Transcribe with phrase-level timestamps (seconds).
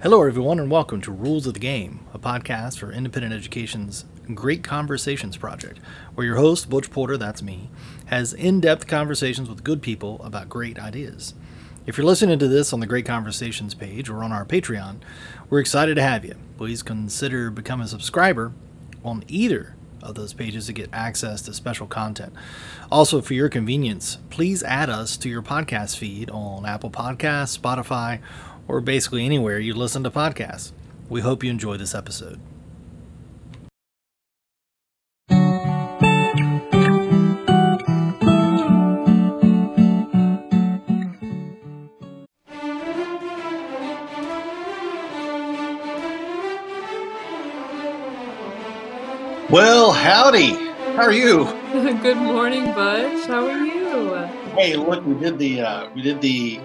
[0.00, 4.62] Hello, everyone, and welcome to Rules of the Game, a podcast for independent education's Great
[4.62, 5.80] Conversations Project,
[6.14, 7.68] where your host, Butch Porter, that's me,
[8.06, 11.34] has in depth conversations with good people about great ideas.
[11.84, 14.98] If you're listening to this on the Great Conversations page or on our Patreon,
[15.50, 16.36] we're excited to have you.
[16.58, 18.52] Please consider becoming a subscriber
[19.04, 22.32] on either of those pages to get access to special content.
[22.88, 28.20] Also, for your convenience, please add us to your podcast feed on Apple Podcasts, Spotify,
[28.68, 30.72] or basically anywhere you listen to podcasts.
[31.08, 32.38] We hope you enjoy this episode.
[49.50, 50.50] Well, howdy.
[50.94, 51.44] How are you?
[52.02, 53.26] Good morning, Butch.
[53.26, 54.14] How are you?
[54.54, 56.60] Hey, look, we did the uh, we did the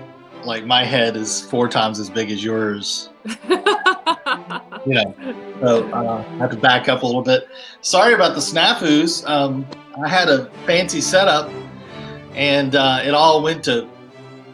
[0.46, 3.10] like my head is four times as big as yours.
[3.50, 3.56] you
[4.86, 5.16] know,
[5.62, 7.48] so uh, I have to back up a little bit.
[7.82, 9.28] Sorry about the snafus.
[9.28, 9.66] Um,
[10.04, 11.52] I had a fancy setup,
[12.34, 13.88] and uh, it all went to.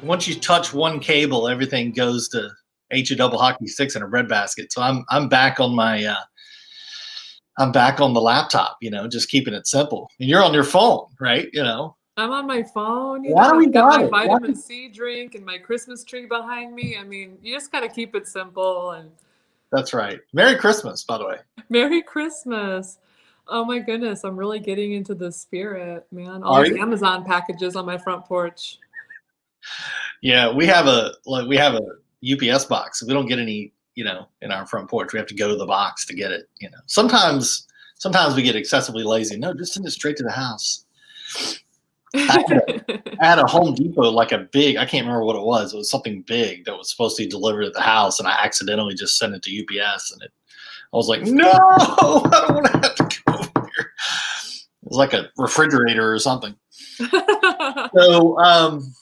[0.04, 2.50] Once you touch one cable, everything goes to
[2.92, 4.72] H a double hockey sticks in a breadbasket.
[4.72, 6.06] So I'm I'm back on my.
[6.06, 6.24] Uh,
[7.58, 10.10] I'm back on the laptop, you know, just keeping it simple.
[10.18, 11.50] And you're on your phone, right?
[11.52, 13.24] You know, I'm on my phone.
[13.24, 14.10] You Why know, do we I've got got my it?
[14.30, 16.98] vitamin Why- C drink and my Christmas tree behind me.
[16.98, 18.92] I mean, you just got to keep it simple.
[18.92, 19.10] And
[19.72, 20.20] that's right.
[20.34, 21.38] Merry Christmas, by the way.
[21.70, 22.98] Merry Christmas.
[23.48, 26.44] Oh my goodness, I'm really getting into the spirit, man.
[26.44, 26.82] All Are these you?
[26.82, 28.78] Amazon packages on my front porch.
[30.22, 31.82] Yeah, we have a like we have a
[32.32, 33.04] UPS box.
[33.04, 35.14] We don't get any, you know, in our front porch.
[35.14, 36.48] We have to go to the box to get it.
[36.60, 39.38] You know, sometimes sometimes we get excessively lazy.
[39.38, 40.86] No, just send it straight to the house.
[42.16, 45.74] I had a Home Depot, like a big, I can't remember what it was.
[45.74, 48.32] It was something big that was supposed to be delivered at the house, and I
[48.44, 50.32] accidentally just sent it to UPS, and it,
[50.92, 53.92] I was like, no, I don't want to have to go over here.
[54.84, 56.56] It was like a refrigerator or something.
[57.96, 58.94] So, um,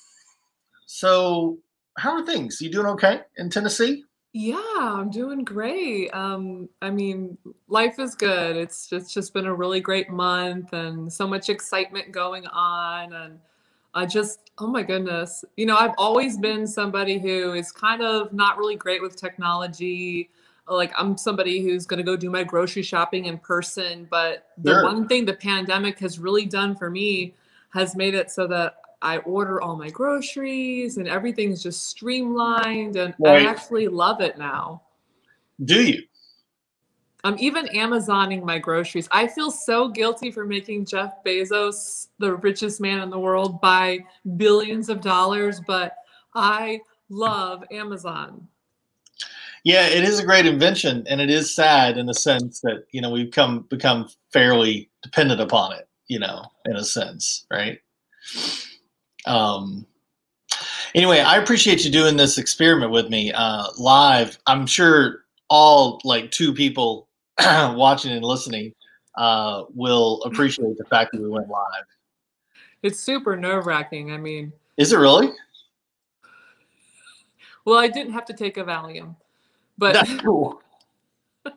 [0.85, 1.59] so
[1.97, 2.59] how are things?
[2.61, 4.03] You doing okay in Tennessee?
[4.39, 6.09] Yeah, I'm doing great.
[6.13, 8.55] Um, I mean, life is good.
[8.55, 13.39] It's it's just been a really great month and so much excitement going on and
[13.95, 15.43] I just oh my goodness.
[15.55, 20.29] You know, I've always been somebody who is kind of not really great with technology.
[20.69, 24.69] Like I'm somebody who's going to go do my grocery shopping in person, but the
[24.73, 24.83] Sure.
[24.83, 27.33] one thing the pandemic has really done for me
[27.69, 33.13] has made it so that I order all my groceries and everything's just streamlined and
[33.19, 33.45] Right.
[33.45, 34.81] I actually love it now.
[35.63, 36.03] Do you?
[37.23, 39.07] I'm even Amazoning my groceries.
[39.11, 43.99] I feel so guilty for making Jeff Bezos the richest man in the world by
[44.37, 45.95] billions of dollars, but
[46.35, 46.79] I
[47.09, 48.47] love Amazon.
[49.63, 53.01] Yeah, it is a great invention, and it is sad in the sense that you
[53.01, 55.89] know we've come become fairly dependent upon it.
[56.07, 57.79] You know, in a sense, right?
[59.27, 59.85] Um.
[60.95, 64.39] Anyway, I appreciate you doing this experiment with me uh, live.
[64.47, 67.07] I'm sure all like two people
[67.39, 68.73] watching and listening
[69.15, 71.83] uh, will appreciate the fact that we went live.
[72.83, 74.11] It's super nerve wracking.
[74.11, 75.29] I mean, Is it really?
[77.65, 79.15] well, I didn't have to take a Valium,
[79.77, 80.61] but That's cool.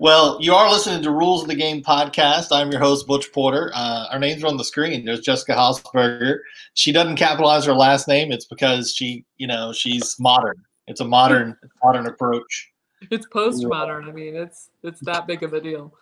[0.00, 2.48] Well, you are listening to Rules of the Game podcast.
[2.52, 3.72] I'm your host, Butch Porter.
[3.74, 5.04] Uh, our names are on the screen.
[5.04, 6.38] There's Jessica Hausberger.
[6.74, 8.30] She doesn't capitalize her last name.
[8.30, 10.54] It's because she, you know, she's modern.
[10.86, 12.70] It's a modern, modern approach.
[13.10, 14.08] it's postmodern.
[14.08, 15.92] I mean, it's it's that big of a deal.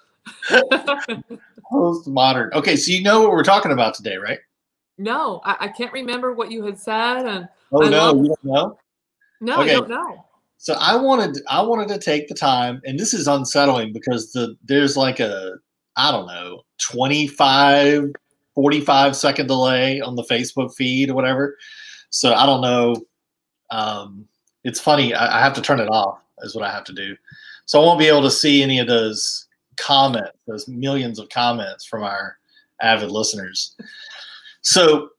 [1.71, 2.51] Post modern.
[2.53, 4.39] Okay, so you know what we're talking about today, right?
[4.99, 8.29] no, I, I can't remember what you had said, and Oh I no, love- you
[8.29, 8.79] don't know.
[9.41, 9.71] no, Okay.
[9.73, 10.25] I don't know.
[10.67, 14.57] So I wanted I wanted to take the time, and this is unsettling because the
[14.65, 15.59] there's like a
[15.95, 18.11] I don't know 25,
[18.57, 21.57] 45 second delay on the Facebook feed or whatever.
[22.11, 22.97] So I don't know.
[23.71, 24.27] Um,
[24.65, 25.15] it's funny.
[25.15, 26.19] I, I have to turn it off.
[26.43, 27.17] Is what I have to do.
[27.67, 29.47] So I won't be able to see any of those
[29.77, 32.39] comments, those millions of comments from our
[32.83, 33.77] avid listeners.
[34.63, 35.11] So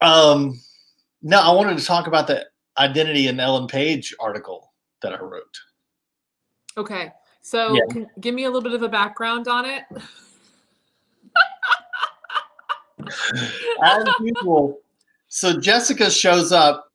[0.00, 0.60] um,
[1.22, 2.46] now I wanted to talk about the
[2.78, 4.71] identity and Ellen Page article
[5.02, 5.58] that I wrote.
[6.76, 7.12] Okay,
[7.42, 7.80] so Yeah.
[7.90, 9.84] can, give me a little bit of a background on it.
[13.82, 14.80] As usual,
[15.28, 16.90] so Jessica shows up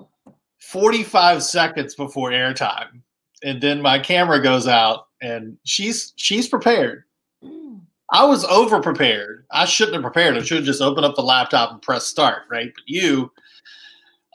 [0.59, 3.01] 45 seconds before airtime,
[3.43, 7.03] and then my camera goes out, and she's she's prepared.
[8.09, 9.45] I was over prepared.
[9.51, 10.37] I shouldn't have prepared.
[10.37, 12.71] I should have just opened up the laptop and pressed start, right?
[12.73, 13.31] But you,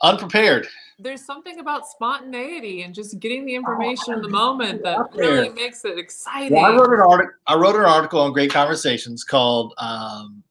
[0.03, 0.67] unprepared.
[0.99, 5.49] There's something about spontaneity and just getting the information oh, in the moment that really
[5.49, 6.53] makes it exciting.
[6.53, 7.33] Well, I wrote an article.
[7.47, 10.43] I wrote an article on Great Conversations called um,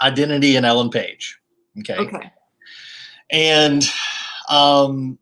[0.00, 1.38] "Identity and Ellen Page."
[1.80, 1.96] Okay.
[1.96, 2.32] Okay.
[3.30, 3.84] And
[4.48, 5.18] um,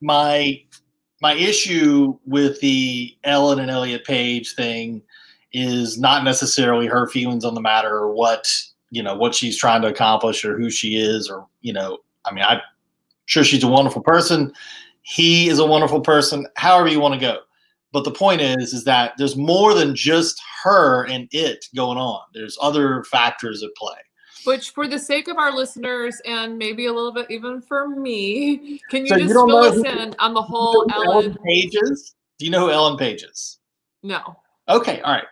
[0.00, 0.62] my
[1.20, 5.02] my issue with the Ellen and Elliot Page thing
[5.52, 8.52] is not necessarily her feelings on the matter or what
[8.90, 12.32] you know what she's trying to accomplish or who she is or you know I
[12.32, 12.60] mean I'm
[13.26, 14.52] sure she's a wonderful person.
[15.02, 16.46] He is a wonderful person.
[16.56, 17.40] However you want to go.
[17.92, 22.20] But the point is, is that there's more than just her and it going on.
[22.34, 23.94] There's other factors at play.
[24.44, 28.80] Which, for the sake of our listeners and maybe a little bit even for me,
[28.90, 32.14] can you so just you fill us in on the whole Ellen, Ellen Pages?
[32.38, 33.58] Do you know who Ellen Page is?
[34.02, 34.36] No.
[34.68, 35.24] Okay, all right.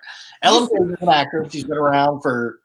[0.42, 1.52] Ellen Page is an actress.
[1.52, 2.60] She's been around for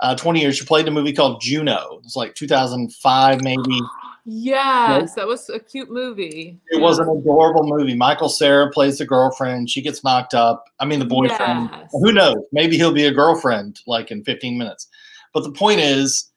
[0.00, 0.56] uh, 20 years.
[0.56, 2.00] She played in a movie called Juno.
[2.04, 3.80] It's like 2005, maybe.
[4.30, 6.60] Yes, that was a cute movie.
[6.68, 7.94] It was an adorable movie.
[7.94, 9.70] Michael Cera plays the girlfriend.
[9.70, 10.66] She gets knocked up.
[10.80, 11.70] I mean, the boyfriend.
[11.72, 11.90] Yes.
[11.92, 12.36] Who knows?
[12.52, 14.88] Maybe he'll be a girlfriend like in 15 minutes.
[15.32, 16.30] But the point is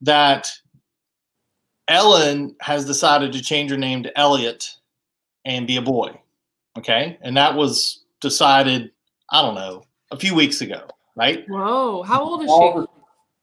[0.00, 0.50] that
[1.86, 4.74] Ellen has decided to change her name to Elliot
[5.44, 6.20] and be a boy.
[6.76, 7.16] Okay.
[7.20, 8.90] And that was decided,
[9.30, 10.82] I don't know, a few weeks ago,
[11.14, 11.48] right?
[11.48, 12.02] Whoa.
[12.02, 12.86] How old is All she?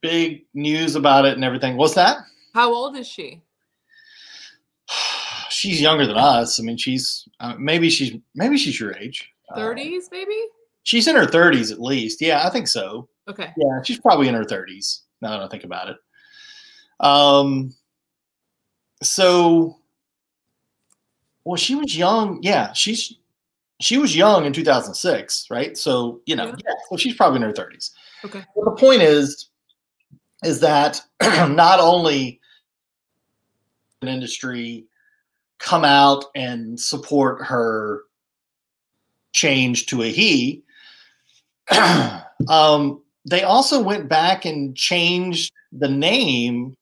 [0.02, 1.78] Big news about it and everything.
[1.78, 2.18] What's that?
[2.54, 3.42] How old is she?
[5.50, 6.60] she's younger than us.
[6.60, 9.32] I mean, she's uh, maybe she's maybe she's your age.
[9.56, 10.38] Thirties, uh, maybe.
[10.84, 12.22] She's in her thirties at least.
[12.22, 13.08] Yeah, I think so.
[13.28, 13.54] Okay.
[13.58, 15.02] Yeah, she's probably in her 30s.
[15.22, 15.98] Now that I think about it.
[17.00, 17.74] Um.
[19.02, 19.78] So,
[21.44, 22.40] well, she was young.
[22.42, 23.14] Yeah, she's
[23.80, 25.78] she was young in 2006, right?
[25.78, 26.56] So you know, yeah.
[26.66, 27.92] yeah so she's probably in her 30s.
[28.26, 28.44] Okay.
[28.56, 29.50] The point is,
[30.44, 32.40] is that not only
[34.08, 34.86] industry
[35.60, 38.02] come out and support her
[39.34, 40.64] change to a he.
[42.50, 46.76] um, they also went back and changed the name,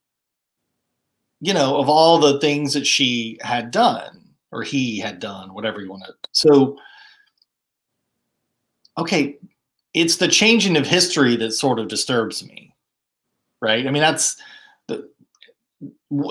[1.40, 4.22] you know, of all the things that she had done
[4.52, 6.14] or he had done, whatever you want to.
[6.34, 6.78] So,
[8.98, 9.38] okay,
[9.94, 12.74] it's the changing of history that sort of disturbs me,
[13.62, 13.88] right?
[13.88, 14.38] I mean, that's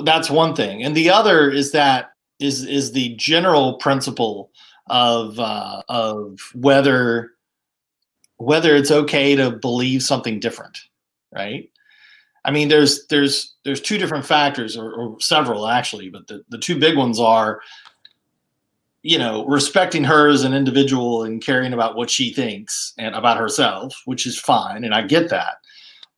[0.05, 4.51] that's one thing, and the other is that is is the general principle
[4.89, 7.33] of uh, of whether
[8.37, 10.79] whether it's okay to believe something different,
[11.33, 11.71] right?
[12.45, 16.59] I mean, there's there's there's two different factors, or, or several actually, but the, the
[16.59, 17.61] two big ones are,
[19.03, 23.37] you know, respecting her as an individual and caring about what she thinks and about
[23.37, 25.57] herself, which is fine, and I get that.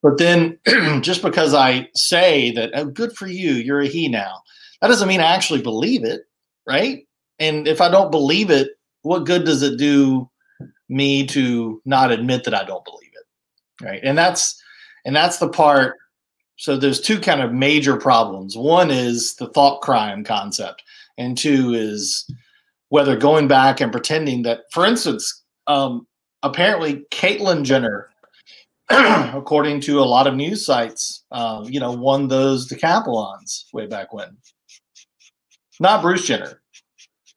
[0.02, 0.58] But then,
[1.00, 4.42] just because I say that, oh, good for you, you're a he now,
[4.80, 6.22] that doesn't mean I actually believe it,
[6.66, 7.06] right?
[7.38, 8.70] And if I don't believe it,
[9.02, 10.28] what good does it do
[10.92, 13.84] me to not admit that I don't believe it.
[13.84, 14.00] Right.
[14.02, 14.62] And that's
[15.04, 15.96] and that's the part.
[16.56, 18.56] So there's two kind of major problems.
[18.56, 20.82] One is the thought crime concept,
[21.18, 22.30] and two is
[22.90, 26.06] whether going back and pretending that, for instance, um,
[26.42, 28.10] apparently Caitlyn Jenner,
[29.34, 34.12] according to a lot of news sites, um, you know, won those decathlons way back
[34.12, 34.36] when.
[35.80, 36.60] Not Bruce Jenner,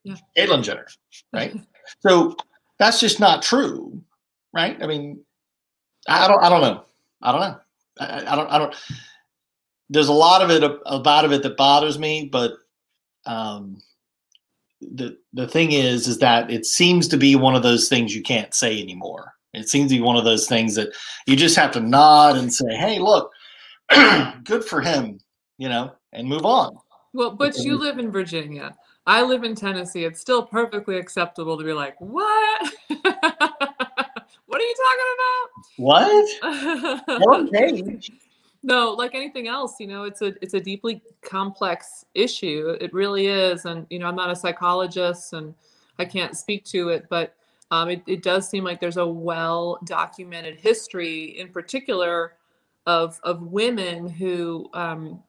[0.03, 0.15] yeah.
[0.37, 0.85] Caitlyn Jenner,
[1.31, 1.55] right?
[1.99, 2.35] so
[2.77, 4.01] that's just not true,
[4.53, 4.77] right?
[4.83, 5.23] I mean,
[6.09, 6.83] I don't, I don't know,
[7.21, 7.59] I don't know,
[8.01, 8.75] I, I don't, I don't.
[9.89, 12.53] There's a lot of it about of it that bothers me, but
[13.25, 13.81] um,
[14.81, 18.21] the the thing is, is that it seems to be one of those things you
[18.21, 19.35] can't say anymore.
[19.55, 20.89] It seems to be one of those things that
[21.25, 23.31] you just have to nod and say, "Hey, look,
[24.43, 25.19] good for him,"
[25.57, 26.77] you know, and move on.
[27.13, 28.75] Well, but you live in Virginia.
[29.07, 30.03] I live in Tennessee.
[30.03, 32.73] It's still perfectly acceptable to be like, what?
[32.89, 35.49] what are you talking about?
[35.77, 37.03] What?
[37.53, 37.99] Okay.
[38.63, 42.75] No, like anything else, you know, it's a it's a deeply complex issue.
[42.81, 43.65] It really is.
[43.65, 45.53] And you know, I'm not a psychologist and
[45.99, 47.35] I can't speak to it, but
[47.71, 52.33] um, it, it does seem like there's a well documented history in particular
[52.85, 55.21] of of women who um,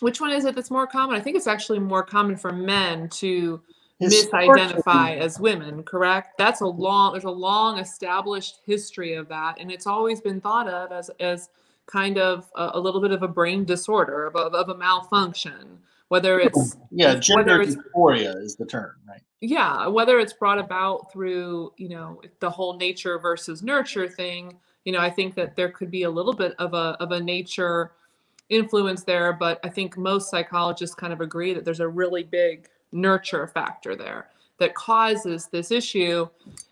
[0.00, 1.16] which one is it that's more common?
[1.16, 3.62] I think it's actually more common for men to
[4.02, 6.36] misidentify as women, correct?
[6.36, 10.68] That's a long there's a long established history of that and it's always been thought
[10.68, 11.48] of as as
[11.86, 15.78] kind of a, a little bit of a brain disorder of, of, of a malfunction
[16.14, 19.20] whether it's yeah gender dysphoria is the term right?
[19.40, 24.92] Yeah whether it's brought about through you know the whole nature versus nurture thing you
[24.92, 27.92] know i think that there could be a little bit of a of a nature
[28.48, 32.68] influence there, but I think most psychologists kind of agree that there's a really big
[32.92, 36.28] nurture factor there that causes this issue.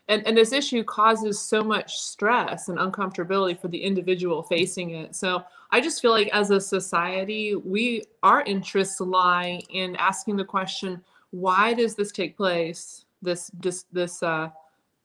[0.08, 5.16] And, and this issue causes so much stress and uncomfortability for the individual facing it.
[5.16, 10.44] So I just feel like as a society, we our interests lie in asking the
[10.44, 13.04] question, why does this take place?
[13.22, 14.50] This this this uh,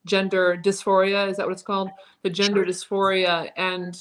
[0.04, 1.90] gender dysphoria is that what it's called?
[2.22, 3.96] The gender dysphoria, and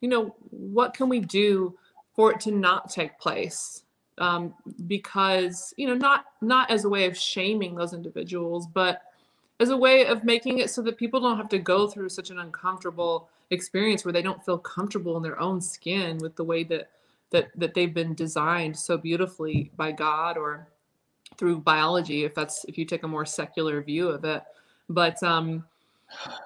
[0.00, 1.76] you know what can we do
[2.14, 3.83] for it to not take place?
[4.18, 4.54] Um,
[4.86, 9.02] because you know not not as a way of shaming those individuals, but
[9.60, 12.30] as a way of making it so that people don't have to go through such
[12.30, 16.64] an uncomfortable experience where they don't feel comfortable in their own skin with the way
[16.64, 16.90] that
[17.30, 20.66] that that they've been designed so beautifully by God or
[21.36, 24.42] through biology if that's if you take a more secular view of it.
[24.88, 25.64] But um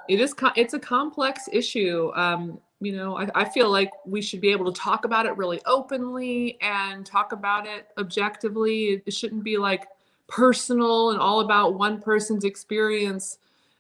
[0.09, 2.11] it is it's a complex issue.
[2.15, 5.37] Um you know I, I feel like we should be able to talk about it
[5.37, 9.03] really openly and talk about it objectively.
[9.05, 9.87] It shouldn't be like
[10.29, 13.39] personal and all about one person's experience.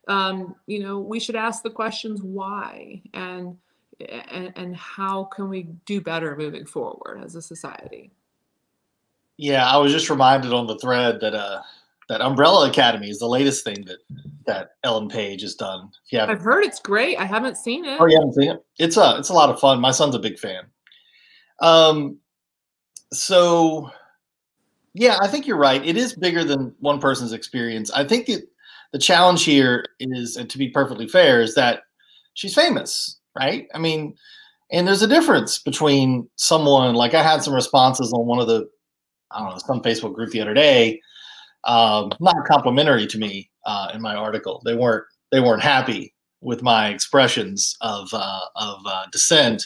[0.08, 3.56] Um, you know we should ask the questions why and,
[4.00, 8.10] and and how can we do better moving forward as a society?
[9.36, 11.62] Yeah i was just reminded on the thread that uh
[12.08, 13.98] that umbrella academy is the latest thing that
[14.46, 15.90] that ellen page has done.
[16.10, 17.18] Yeah i've heard it's great.
[17.18, 18.00] I haven't seen it.
[18.00, 18.64] Oh you haven't seen it?
[18.78, 19.80] It's a it's a lot of fun.
[19.80, 20.64] My son's a big fan.
[21.60, 22.18] Um
[23.12, 23.90] so
[24.94, 25.84] yeah i think you're right.
[25.84, 27.90] It is bigger than one person's experience.
[27.90, 28.48] I think it
[28.92, 31.82] the challenge here is, and to be perfectly fair, is that
[32.34, 33.68] she's famous, right?
[33.74, 34.16] I mean,
[34.70, 38.68] and there's a difference between someone like I had some responses on one of the,
[39.30, 41.00] I don't know, some Facebook group the other day,
[41.64, 44.62] um, not complimentary to me uh, in my article.
[44.64, 49.64] They weren't they weren't happy with my expressions of uh, of uh, dissent.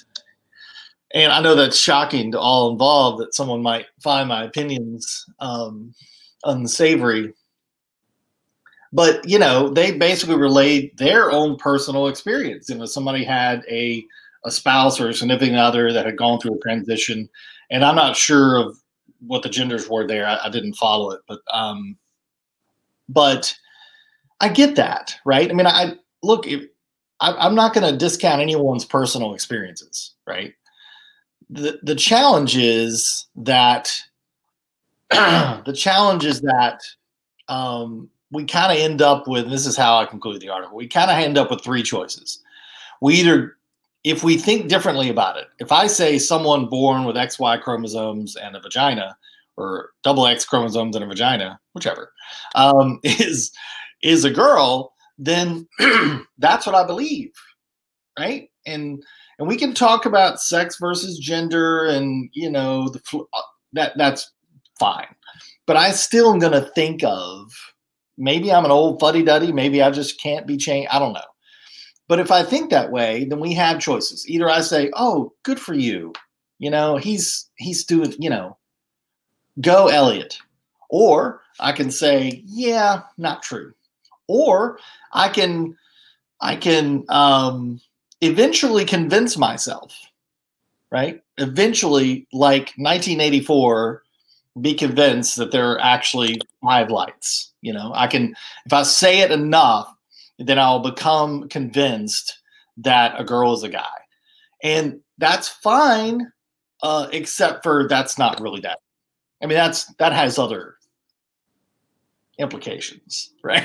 [1.15, 5.95] And I know that's shocking to all involved that someone might find my opinions um,
[6.45, 7.35] unsavory
[8.93, 14.05] but you know they basically relayed their own personal experience you know somebody had a
[14.45, 17.29] a spouse or a significant other that had gone through a transition
[17.71, 18.79] and i'm not sure of
[19.27, 21.97] what the genders were there i, I didn't follow it but um
[23.09, 23.55] but
[24.41, 26.65] i get that right i mean i look if,
[27.21, 30.55] I, i'm not going to discount anyone's personal experiences right
[31.51, 33.93] the the challenge is that
[35.11, 36.81] the challenge is that
[37.49, 40.77] um, we kind of end up with this is how I conclude the article.
[40.77, 42.43] We kind of end up with three choices.
[43.03, 43.59] We either,
[44.05, 48.57] if we think differently about it, if I say someone born with XY chromosomes and
[48.57, 49.17] a vagina,
[49.57, 52.13] or double X chromosomes and a vagina, whichever,
[52.55, 53.53] um, is
[54.03, 55.69] is a girl, then
[56.39, 57.33] that's what I believe,
[58.19, 58.49] right?
[58.67, 59.03] And
[59.39, 63.43] and we can talk about sex versus gender, and you know the uh,
[63.73, 64.33] that that's
[64.79, 65.15] fine,
[65.67, 67.53] but I still am going to think of
[68.19, 69.53] maybe I'm an old fuddy duddy.
[69.53, 70.89] Maybe I just can't be changed.
[70.91, 71.21] I don't know.
[72.13, 74.29] But if I think that way, then we have choices.
[74.29, 76.13] Either I say, "Oh, good for you,"
[76.59, 78.59] you know, he's he's doing, you know,
[79.63, 80.37] go Elliot,
[80.91, 83.73] or I can say, "Yeah, not true,"
[84.27, 84.79] or
[85.15, 85.75] I can
[86.43, 87.81] I can um,
[88.21, 89.99] eventually convince myself,
[90.91, 91.23] right?
[91.39, 94.03] Eventually, like 1984,
[94.61, 98.35] be convinced that there are actually five lights you know, I can,
[98.67, 99.95] if I say it enough,
[100.47, 102.39] then I'll become convinced
[102.79, 103.87] that a girl is a guy.
[104.63, 106.33] And that's fine,
[106.83, 108.79] uh, except for that's not really that.
[109.43, 110.77] I mean, that's, that has other
[112.39, 113.65] implications, right?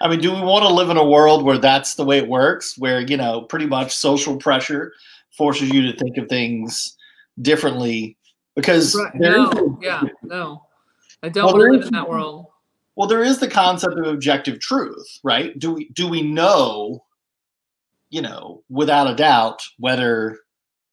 [0.00, 2.28] I mean, do we want to live in a world where that's the way it
[2.28, 4.92] works, where, you know, pretty much social pressure
[5.36, 6.96] forces you to think of things
[7.40, 8.16] differently?
[8.56, 9.14] Because right.
[9.14, 10.66] no, yeah, no,
[11.22, 12.46] I don't well, want to live in that world.
[12.96, 15.58] Well, there is the concept of objective truth, right?
[15.58, 17.04] Do we do we know,
[18.10, 20.40] you know, without a doubt whether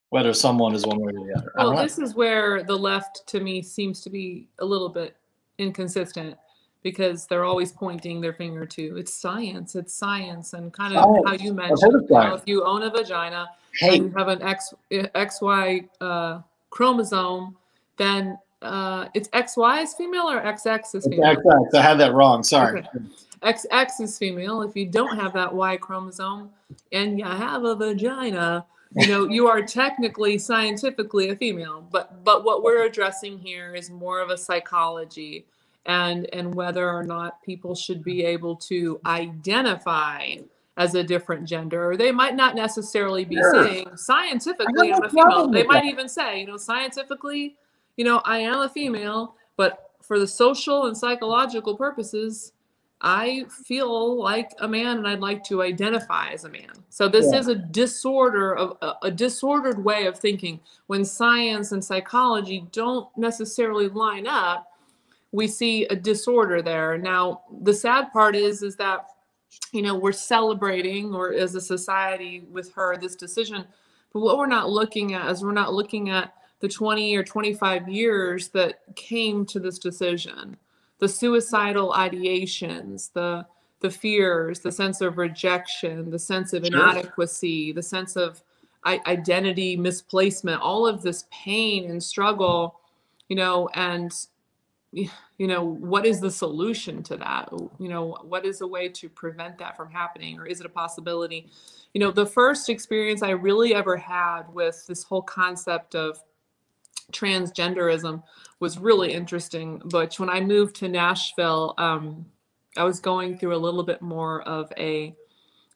[0.09, 1.51] whether someone is one way or the other?
[1.55, 5.15] Well, this is where the left to me seems to be a little bit
[5.57, 6.35] inconsistent
[6.81, 11.27] because they're always pointing their finger to it's science, it's science, and kind of science.
[11.27, 13.97] how you mentioned, you know, if you own a vagina hey.
[13.97, 16.39] and you have an X XY uh,
[16.69, 17.57] chromosome,
[17.97, 21.31] then uh, it's XY is female or XX is female?
[21.31, 21.79] It's XX.
[21.79, 22.43] I had that wrong.
[22.43, 22.79] Sorry.
[22.79, 23.05] Okay.
[23.43, 24.61] XX is female.
[24.61, 26.49] If you don't have that Y chromosome
[26.91, 31.87] and you have a vagina, you know you are technically scientifically a female.
[31.89, 35.45] But but what we're addressing here is more of a psychology
[35.85, 40.35] and and whether or not people should be able to identify
[40.77, 43.65] as a different gender or they might not necessarily be sure.
[43.65, 47.55] saying scientifically i'm a female they might even say you know scientifically
[47.99, 52.53] you know i am a female but for the social and psychological purposes
[53.01, 56.71] I feel like a man and I'd like to identify as a man.
[56.89, 57.39] So this yeah.
[57.39, 60.59] is a disorder of a, a, disordered way of thinking.
[60.87, 64.67] When science and psychology don't necessarily line up,
[65.31, 66.97] we see a disorder there.
[66.97, 69.05] Now, the sad part is is that
[69.71, 73.65] you know, we're celebrating or as a society with her this decision,
[74.13, 77.87] but what we're not looking at is we're not looking at the 20 or 25
[77.87, 80.57] years that came to this decision
[80.99, 83.45] the suicidal ideations, the
[83.81, 88.43] the fears, the sense of rejection, the sense of inadequacy, the sense of
[88.85, 92.81] identity misplacement, all of this pain and struggle,
[93.29, 94.11] you know, and
[94.91, 97.49] you know, what is the solution to that?
[97.79, 100.69] You know, what is a way to prevent that from happening, or is it a
[100.69, 101.49] possibility?
[101.93, 106.21] You know, the first experience I really ever had with this whole concept of
[107.11, 108.23] transgenderism
[108.59, 109.81] was really interesting.
[109.85, 112.25] But when I moved to Nashville, um,
[112.77, 115.15] I was going through a little bit more of a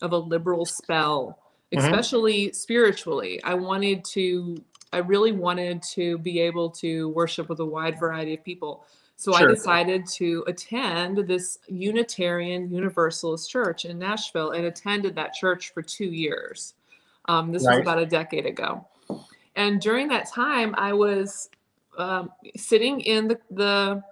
[0.02, 1.40] of a liberal spell,
[1.74, 1.84] mm-hmm.
[1.84, 2.54] especially mm-hmm.
[2.54, 3.42] spiritually.
[3.44, 4.62] I wanted to,
[4.92, 8.86] I really wanted to be able to worship with a wide variety of people.
[9.16, 9.48] So sure.
[9.48, 15.82] I decided to attend this Unitarian Universalist church in Nashville and attended that church for
[15.82, 16.74] two years.
[17.30, 17.76] Um, this right.
[17.76, 18.86] was about a decade ago.
[19.56, 21.50] And during that time, I was
[21.98, 24.04] um, sitting in the, the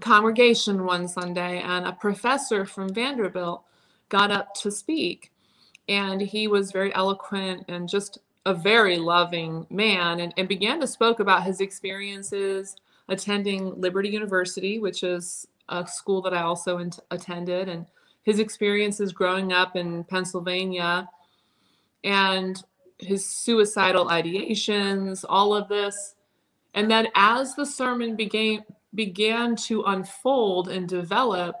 [0.00, 3.62] congregation one Sunday, and a professor from Vanderbilt
[4.08, 5.32] got up to speak.
[5.88, 10.86] And he was very eloquent and just a very loving man, and, and began to
[10.86, 12.76] spoke about his experiences
[13.08, 17.86] attending Liberty University, which is a school that I also in- attended, and
[18.22, 21.08] his experiences growing up in Pennsylvania.
[22.04, 22.62] And
[23.00, 26.14] his suicidal ideations, all of this.
[26.74, 28.64] And then as the sermon began
[28.94, 31.56] began to unfold and develop,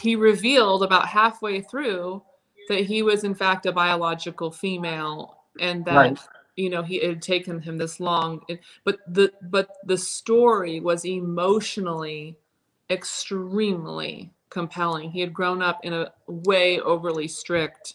[0.00, 2.22] he revealed about halfway through
[2.68, 6.18] that he was in fact a biological female and that right.
[6.56, 8.40] you know he it had taken him this long
[8.84, 12.36] but the but the story was emotionally
[12.90, 17.94] extremely compelling he had grown up in a way overly strict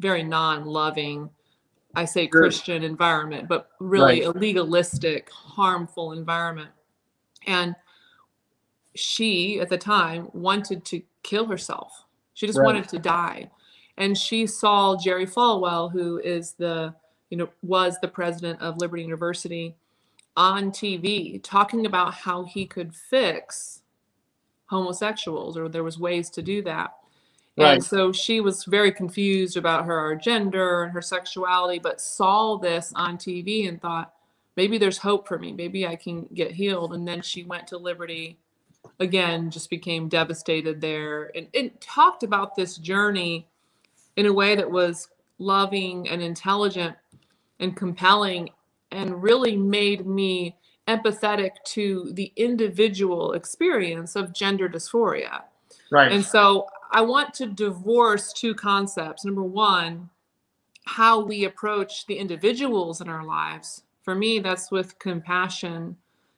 [0.00, 1.28] very non-loving
[1.98, 4.36] I say Christian environment, but really right.
[4.36, 6.70] a legalistic, harmful environment.
[7.48, 7.74] And
[8.94, 12.04] she, at the time, wanted to kill herself.
[12.34, 12.66] She just right.
[12.66, 13.50] wanted to die.
[13.96, 16.94] And she saw Jerry Falwell, who is the,
[17.30, 19.74] you know, was the president of Liberty University,
[20.36, 23.82] on TV talking about how he could fix
[24.66, 26.92] homosexuals or there was ways to do that.
[27.58, 27.74] Right.
[27.74, 32.92] And so she was very confused about her gender and her sexuality, but saw this
[32.94, 34.14] on TV and thought,
[34.56, 35.52] maybe there's hope for me.
[35.52, 36.94] Maybe I can get healed.
[36.94, 38.38] And then she went to Liberty
[39.00, 43.46] again, just became devastated there and, and talked about this journey
[44.16, 46.96] in a way that was loving and intelligent
[47.60, 48.50] and compelling
[48.90, 50.56] and really made me
[50.88, 55.42] empathetic to the individual experience of gender dysphoria.
[55.90, 56.10] Right.
[56.10, 59.24] And so I want to divorce two concepts.
[59.24, 60.08] Number one,
[60.84, 63.82] how we approach the individuals in our lives.
[64.02, 65.96] For me, that's with compassion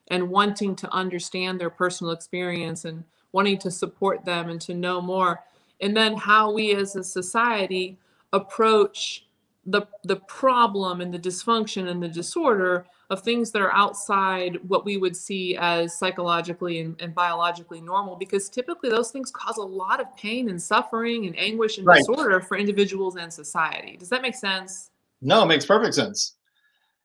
[0.09, 5.01] and wanting to understand their personal experience and wanting to support them and to know
[5.01, 5.45] more.
[5.81, 7.97] And then how we as a society
[8.33, 9.27] approach
[9.66, 14.85] the the problem and the dysfunction and the disorder of things that are outside what
[14.85, 19.62] we would see as psychologically and, and, biologically normal because typically those things cause a
[19.62, 21.99] lot of pain and suffering and anguish and right.
[21.99, 23.96] disorder for individuals and society.
[23.96, 24.90] Does that make sense?
[25.20, 26.37] No it makes perfect sense.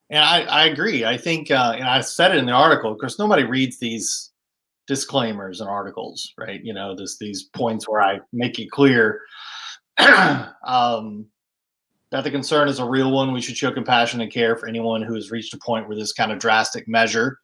[0.10, 1.04] And i, I agree.
[1.04, 4.32] I think uh, and i said it in the article because nobody reads these
[4.88, 6.64] disclaimers and articles right?
[6.64, 9.20] You know this these points where i make it clear
[10.66, 11.26] um,
[12.12, 13.34] that the concern is a real one.
[13.34, 16.14] We should show compassion and care for anyone who has reached a point where this
[16.14, 17.40] kind of drastic measure,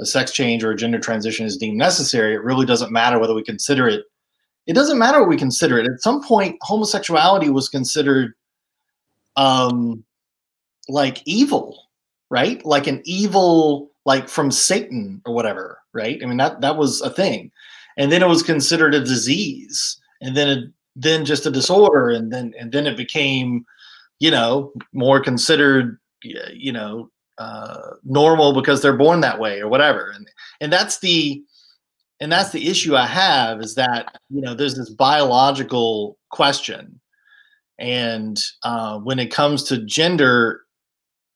[0.00, 2.34] a sex change or a gender transition, is deemed necessary.
[2.34, 4.04] It really doesn't matter whether we consider it.
[4.66, 5.86] It doesn't matter what we consider it.
[5.86, 8.34] At some point, homosexuality was considered
[9.36, 10.04] um,
[10.88, 11.78] like evil,
[12.30, 12.64] right?
[12.64, 16.20] Like an evil, like from Satan or whatever, right?
[16.22, 17.50] I mean, that that was a thing,
[17.98, 22.32] and then it was considered a disease, and then it, then just a disorder, and
[22.32, 23.66] then and then it became
[24.20, 30.10] you know, more considered, you know, uh, normal because they're born that way or whatever.
[30.14, 30.28] And
[30.60, 31.42] and that's the
[32.20, 37.00] and that's the issue I have is that you know there's this biological question,
[37.78, 40.62] And uh, when it comes to gender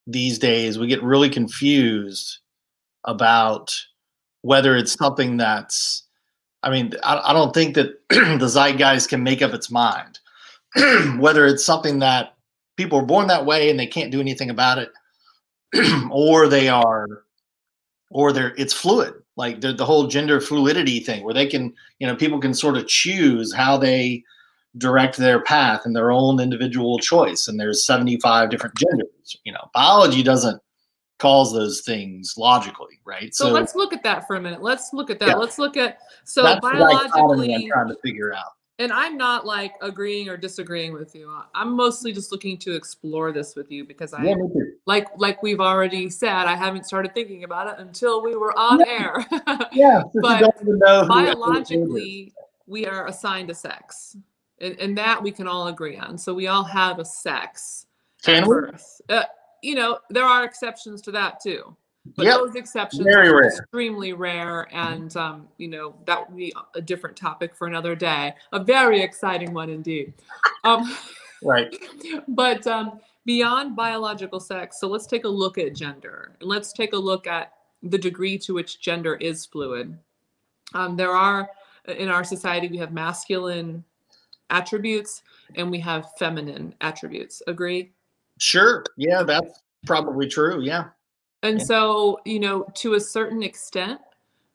[0.07, 2.39] these days, we get really confused
[3.05, 3.75] about
[4.43, 6.05] whether it's something that's,
[6.63, 10.19] I mean, I, I don't think that the zeitgeist can make up its mind,
[11.19, 12.35] whether it's something that
[12.79, 14.91] people are born that way and they can't do anything about it,
[16.11, 17.25] or they are,
[18.11, 19.13] or they're, it's fluid.
[19.37, 22.77] Like the, the whole gender fluidity thing where they can you know people can sort
[22.77, 24.25] of choose how they
[24.79, 29.71] direct their path and their own individual choice and there's 75 different genders you know.
[29.75, 30.61] Biology doesn't
[31.21, 33.33] cause those things logically right?
[33.33, 34.61] So, so let's look at that for a minute.
[34.61, 35.29] Let's look at that.
[35.29, 35.35] Yeah.
[35.37, 40.29] let's look at so biologically i'm trying to figure out and I'm not like agreeing
[40.29, 41.33] or disagreeing with you.
[41.55, 44.35] I'm mostly just looking to explore this with you because I yeah,
[44.87, 48.81] like like we've already said, I haven't started thinking about it until we were on
[48.81, 48.87] yeah.
[48.87, 49.27] air.
[49.73, 50.55] yeah, but
[51.09, 52.33] biologically,
[52.67, 54.17] we are assigned a sex,
[54.61, 56.17] and, and, that we can all agree on.
[56.17, 57.87] So we all have a sex.
[58.23, 58.57] Can we?
[59.09, 59.25] Uh,
[59.63, 61.77] you know, there are exceptions to that too.
[62.17, 62.39] But yep.
[62.39, 63.49] those exceptions Very are rare.
[63.49, 68.35] extremely rare, and um, you know that would be a different topic for another day.
[68.53, 70.15] A very exciting one indeed.
[70.65, 70.97] Um,
[71.43, 71.75] right.
[72.29, 76.93] But um, beyond biological sex, so let's take a look at gender, and let's take
[76.93, 79.97] a look at the degree to which gender is fluid.
[80.75, 81.49] Um, there are
[81.97, 83.85] in our society we have masculine
[84.51, 85.23] attributes
[85.55, 87.43] and we have feminine attributes.
[87.47, 87.93] Agree?
[88.39, 88.85] Sure.
[88.97, 90.63] Yeah, that's probably true.
[90.63, 90.89] Yeah.
[91.43, 91.65] And yeah.
[91.65, 94.01] so, you know, to a certain extent,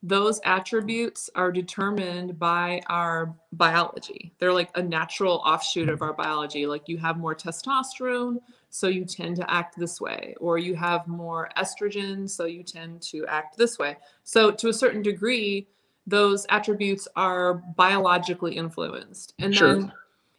[0.05, 4.33] those attributes are determined by our biology.
[4.37, 6.03] They're like a natural offshoot of mm-hmm.
[6.03, 6.65] our biology.
[6.65, 11.07] Like you have more testosterone, so you tend to act this way, or you have
[11.07, 13.95] more estrogen, so you tend to act this way.
[14.23, 15.67] So, to a certain degree,
[16.05, 19.35] those attributes are biologically influenced.
[19.39, 19.75] And sure.
[19.75, 19.91] then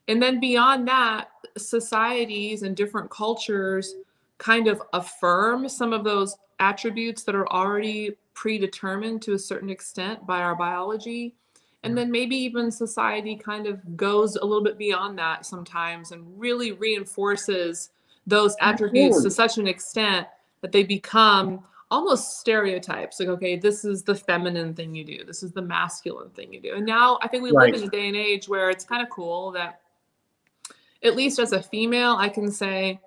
[0.09, 3.95] and then beyond that, societies and different cultures
[4.39, 10.27] kind of affirm some of those attributes that are already predetermined to a certain extent
[10.27, 11.35] by our biology.
[11.83, 16.25] And then maybe even society kind of goes a little bit beyond that sometimes and
[16.39, 17.91] really reinforces
[18.27, 20.27] those attributes to such an extent
[20.63, 25.43] that they become almost stereotypes like okay this is the feminine thing you do this
[25.43, 27.73] is the masculine thing you do and now i think we right.
[27.73, 29.81] live in a day and age where it's kind of cool that
[31.03, 32.99] at least as a female i can say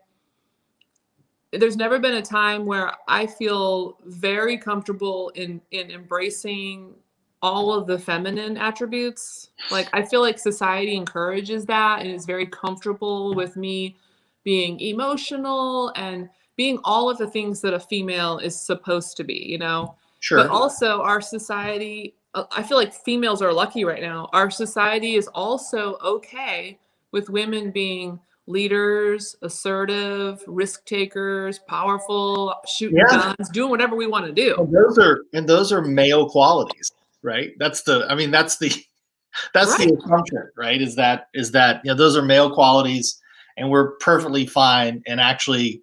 [1.52, 6.94] there's never been a time where I feel very comfortable in in embracing
[7.42, 9.52] all of the feminine attributes.
[9.72, 13.96] Like I feel like society encourages that and is very comfortable with me
[14.44, 19.46] being emotional and being all of the things that a female is supposed to be,
[19.46, 19.96] you know.
[20.20, 20.40] Sure.
[20.40, 24.30] But also our society uh, I feel like females are lucky right now.
[24.34, 26.78] Our society is also okay
[27.12, 33.34] with women being leaders, assertive, risk takers, powerful, shooting yeah.
[33.38, 34.56] guns, doing whatever we want to do.
[34.58, 37.52] And those are and those are male qualities, right?
[37.60, 38.72] That's the I mean that's the
[39.54, 39.90] that's right.
[39.90, 40.82] the assumption, right?
[40.82, 43.20] Is that is that you know those are male qualities
[43.58, 45.82] and we're perfectly fine and actually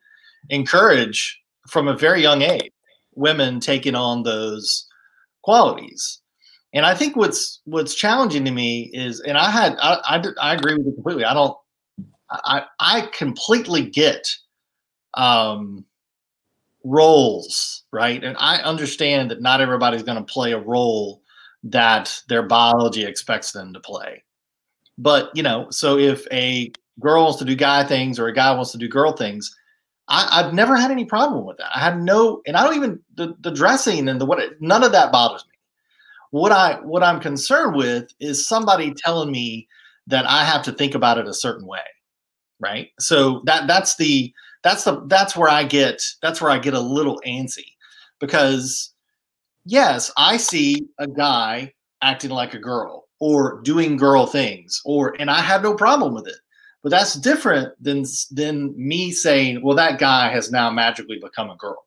[0.50, 2.70] encourage from a very young age
[3.16, 4.86] women taking on those
[5.42, 6.20] qualities.
[6.72, 10.54] And I think what's what's challenging to me is, and I had I, I, I
[10.54, 11.24] agree with you completely.
[11.24, 11.56] I don't
[12.44, 14.28] I, I completely get
[15.14, 15.84] um,
[16.84, 18.22] roles, right?
[18.22, 21.22] And I understand that not everybody's going to play a role
[21.64, 24.22] that their biology expects them to play.
[24.98, 28.52] But, you know, so if a girl wants to do guy things or a guy
[28.52, 29.54] wants to do girl things,
[30.06, 31.74] I, have never had any problem with that.
[31.74, 34.38] I have no, and I don't even the, the dressing and the what.
[34.60, 35.54] None of that bothers me.
[36.30, 39.66] What I what I'm concerned with is somebody telling me
[40.06, 41.80] that I have to think about it a certain way
[42.64, 42.90] right?
[42.98, 46.80] So that that's the that's the that's where I get that's where I get a
[46.80, 47.74] little antsy
[48.20, 48.94] because
[49.66, 55.30] yes, I see a guy acting like a girl or doing girl things or and
[55.30, 56.36] I have no problem with it.
[56.82, 61.56] But that's different than than me saying, well, that guy has now magically become a
[61.56, 61.84] girl.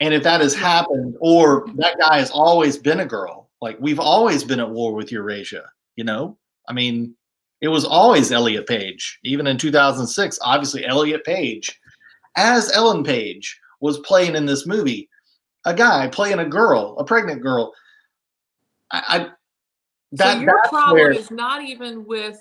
[0.00, 3.98] And if that has happened, or that guy has always been a girl, like we've
[3.98, 5.64] always been at war with Eurasia,
[5.96, 6.38] you know?
[6.68, 7.16] I mean,
[7.60, 9.18] it was always Elliot Page.
[9.24, 11.78] Even in 2006, obviously Elliot Page,
[12.36, 15.08] as Ellen Page, was playing in this movie.
[15.64, 17.72] A guy playing a girl, a pregnant girl.
[18.90, 19.28] I, I
[20.12, 22.40] that, so your problem where, is not even with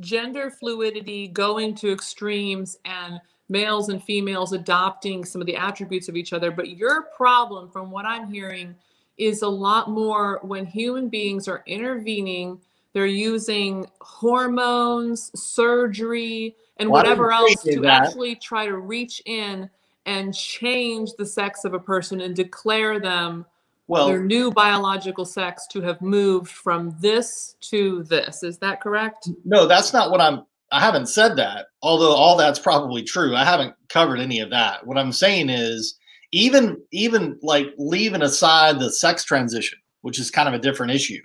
[0.00, 6.16] gender fluidity going to extremes and males and females adopting some of the attributes of
[6.16, 8.74] each other, but your problem, from what I'm hearing,
[9.16, 12.60] is a lot more when human beings are intervening
[12.96, 18.04] they're using hormones, surgery, and Well, whatever else to that.
[18.04, 19.68] actually try to reach in
[20.06, 23.44] and change the sex of a person and declare them
[23.86, 28.42] Well, their new biological sex to have moved from this to this.
[28.42, 29.28] Is that correct?
[29.44, 30.46] no, that's not what I'm.
[30.72, 31.66] I haven't said that.
[31.82, 33.36] Although all that's probably true.
[33.36, 34.86] I haven't covered any of that.
[34.86, 35.98] What I'm saying is,
[36.32, 41.20] even even like leaving aside the sex transition, which is kind of a different issue.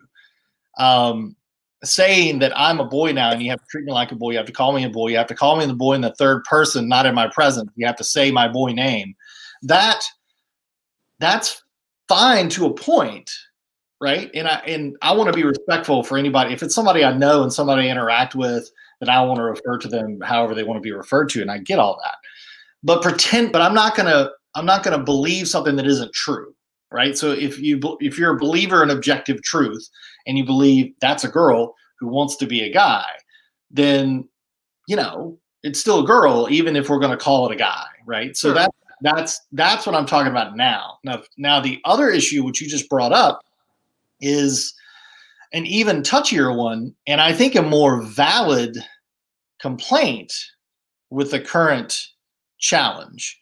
[0.78, 1.38] Um,
[1.84, 4.32] saying that I'm a boy now and you have to treat me like a boy,
[4.32, 6.02] you have to call me a boy, you have to call me the boy in
[6.02, 7.72] the third person, not in my presence.
[7.76, 9.16] You have to say my boy name.
[9.64, 10.04] That
[11.20, 11.64] that's
[12.08, 13.32] fine to a point,
[14.00, 14.30] right?
[14.34, 16.54] And I and I want to be respectful for anybody.
[16.54, 19.78] If it's somebody I know and somebody I interact with, then I want to refer
[19.80, 22.16] to them however they want to be referred to, and I get all that.
[22.84, 26.54] But pretend, but I'm not gonna I'm not gonna believe something that isn't true,
[26.92, 27.18] right?
[27.18, 29.88] So if you if you're a believer in objective truth
[30.28, 33.06] and you believe that's a girl who wants to be a guy,
[33.70, 34.28] then
[34.88, 37.86] you know it's still a girl, even if we're going to call it a guy,
[38.06, 38.36] right?
[38.36, 38.56] So Sure.
[38.56, 40.98] that that's that's what I'm talking about now.
[41.04, 43.42] Now, now the other issue which you just brought up
[44.20, 44.74] is
[45.54, 48.78] an even touchier one, and I think a more valid
[49.60, 50.34] complaint
[51.10, 52.08] with the current
[52.60, 53.40] challenge.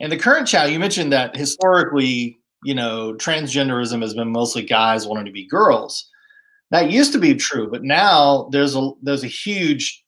[0.00, 5.06] And the current challenge, you mentioned that historically, you know, transgenderism has been mostly guys
[5.06, 6.08] wanting to be girls.
[6.70, 10.04] That used to be true, but now there's a there's a huge,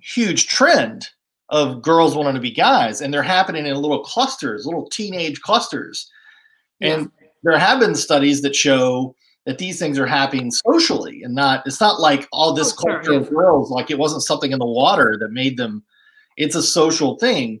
[0.00, 1.08] huge trend
[1.48, 6.08] of girls wanting to be guys, and they're happening in little clusters, little teenage clusters.
[6.80, 7.10] And
[7.42, 9.14] there have been studies that show
[9.46, 13.14] that these things are happening socially and not it's not like all this Oh, culture
[13.14, 15.82] of girls like it wasn't something in the water that made them
[16.36, 17.60] it's a social thing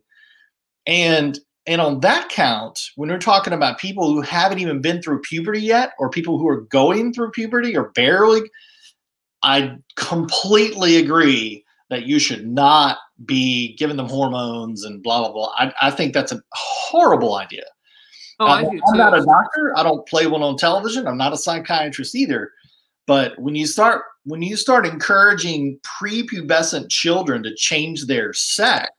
[0.86, 1.38] and
[1.70, 5.60] and on that count when we're talking about people who haven't even been through puberty
[5.60, 8.42] yet or people who are going through puberty or barely
[9.42, 15.52] i completely agree that you should not be giving them hormones and blah blah blah
[15.56, 17.64] i, I think that's a horrible idea
[18.42, 19.74] Oh, I I'm not a doctor.
[19.76, 21.06] I don't play one on television.
[21.06, 22.50] I'm not a psychiatrist either.
[23.06, 28.90] But when you start when you start encouraging prepubescent children to change their sex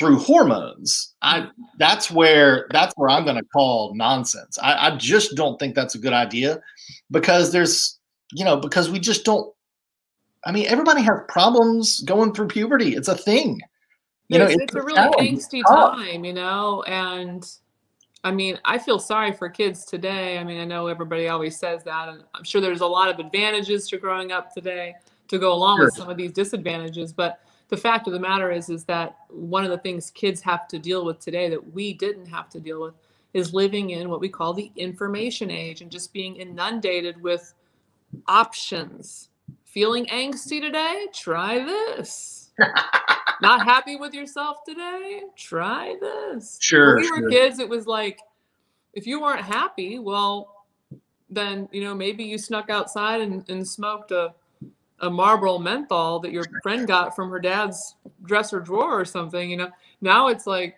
[0.00, 4.58] through hormones, I that's where that's where I'm going to call nonsense.
[4.60, 6.62] I, I just don't think that's a good idea
[7.10, 8.00] because there's
[8.32, 9.54] you know because we just don't.
[10.46, 12.96] I mean, everybody has problems going through puberty.
[12.96, 13.60] It's a thing.
[14.28, 15.38] You know, it's, it's a really challenge.
[15.38, 17.46] angsty time, you know, and
[18.24, 20.38] I mean, I feel sorry for kids today.
[20.38, 23.18] I mean, I know everybody always says that, and I'm sure there's a lot of
[23.18, 24.94] advantages to growing up today
[25.28, 27.12] to go along with some of these disadvantages.
[27.12, 30.68] But the fact of the matter is, is that one of the things kids have
[30.68, 32.94] to deal with today that we didn't have to deal with
[33.32, 37.54] is living in what we call the information age and just being inundated with
[38.26, 39.28] options.
[39.64, 41.06] Feeling angsty today?
[41.14, 42.50] Try this.
[43.40, 45.22] Not happy with yourself today?
[45.36, 46.58] Try this.
[46.60, 47.30] Sure, When we were sure.
[47.30, 48.20] kids, it was like
[48.94, 50.66] if you weren't happy, well,
[51.30, 54.34] then you know maybe you snuck outside and, and smoked a
[55.00, 59.50] a Marlboro menthol that your friend got from her dad's dresser drawer or something.
[59.50, 60.76] You know, now it's like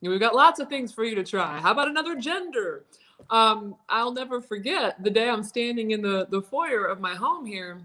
[0.00, 1.58] we've got lots of things for you to try.
[1.60, 2.84] How about another gender?
[3.30, 7.46] Um, I'll never forget the day I'm standing in the the foyer of my home
[7.46, 7.80] here,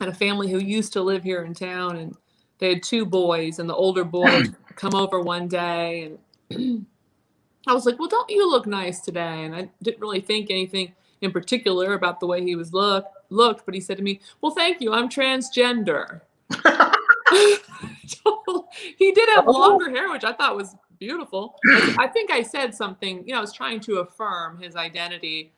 [0.00, 2.16] and a family who used to live here in town, and
[2.58, 4.44] they had two boys, and the older boy
[4.76, 6.16] come over one day,
[6.50, 6.86] and
[7.66, 10.94] I was like, "Well, don't you look nice today?" And I didn't really think anything
[11.20, 14.52] in particular about the way he was look looked, but he said to me, "Well,
[14.52, 14.92] thank you.
[14.92, 16.20] I'm transgender."
[18.96, 19.52] he did have Oh.
[19.52, 21.58] longer hair, which I thought was beautiful.
[21.98, 25.52] I think I said something, you know, I was trying to affirm his identity.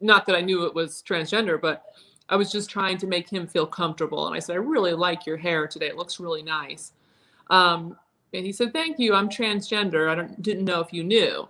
[0.00, 1.84] Not that I knew it was transgender, but
[2.28, 4.26] I was just trying to make him feel comfortable.
[4.26, 5.86] And I said, I really like your hair today.
[5.88, 6.92] It looks really nice.
[7.50, 7.96] Um,
[8.32, 9.14] and he said, Thank you.
[9.14, 10.08] I'm transgender.
[10.10, 11.48] I don't, didn't know if you knew.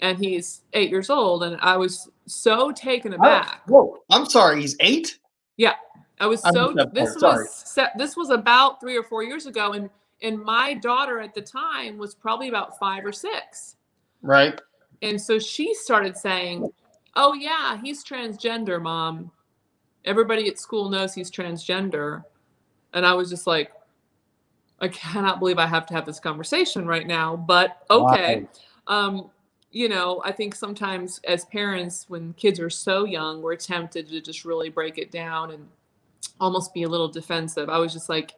[0.00, 1.42] And he's eight years old.
[1.42, 3.62] And I was so taken aback.
[3.66, 4.60] Whoa, I'm sorry.
[4.60, 5.18] He's eight.
[5.56, 5.74] Yeah.
[6.18, 9.90] I was so this was this was about three or four years ago, and
[10.22, 13.76] and my daughter at the time was probably about five or six,
[14.22, 14.58] Right.
[15.02, 16.70] and so she started saying,
[17.16, 19.30] "Oh yeah, he's transgender, mom.
[20.06, 22.24] Everybody at school knows he's transgender,"
[22.94, 23.72] and I was just like,
[24.80, 28.46] I cannot believe I have to have this conversation right now, but okay.
[28.86, 29.30] Um,
[29.76, 34.22] you know, I think sometimes as parents, when kids are so young, we're tempted to
[34.22, 35.68] just really break it down and
[36.40, 37.68] almost be a little defensive.
[37.68, 38.32] I was just like,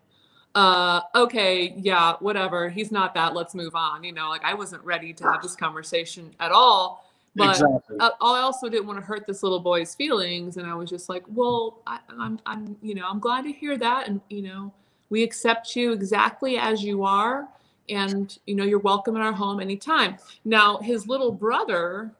[0.56, 2.68] uh, okay, yeah, whatever.
[2.68, 3.34] He's not that.
[3.34, 4.02] Let's move on.
[4.02, 7.96] You know, like I wasn't ready to have this conversation at all But exactly.
[8.00, 11.08] I, I also didn't want to hurt this little boy's feelings, and I was just
[11.08, 14.72] like, "Well, I, I'm, I'm, you know, I'm glad to hear that, and you know,
[15.08, 17.48] we accept you exactly as you are,
[17.88, 22.12] and you know, you're welcome in our home anytime." Now, his little brother,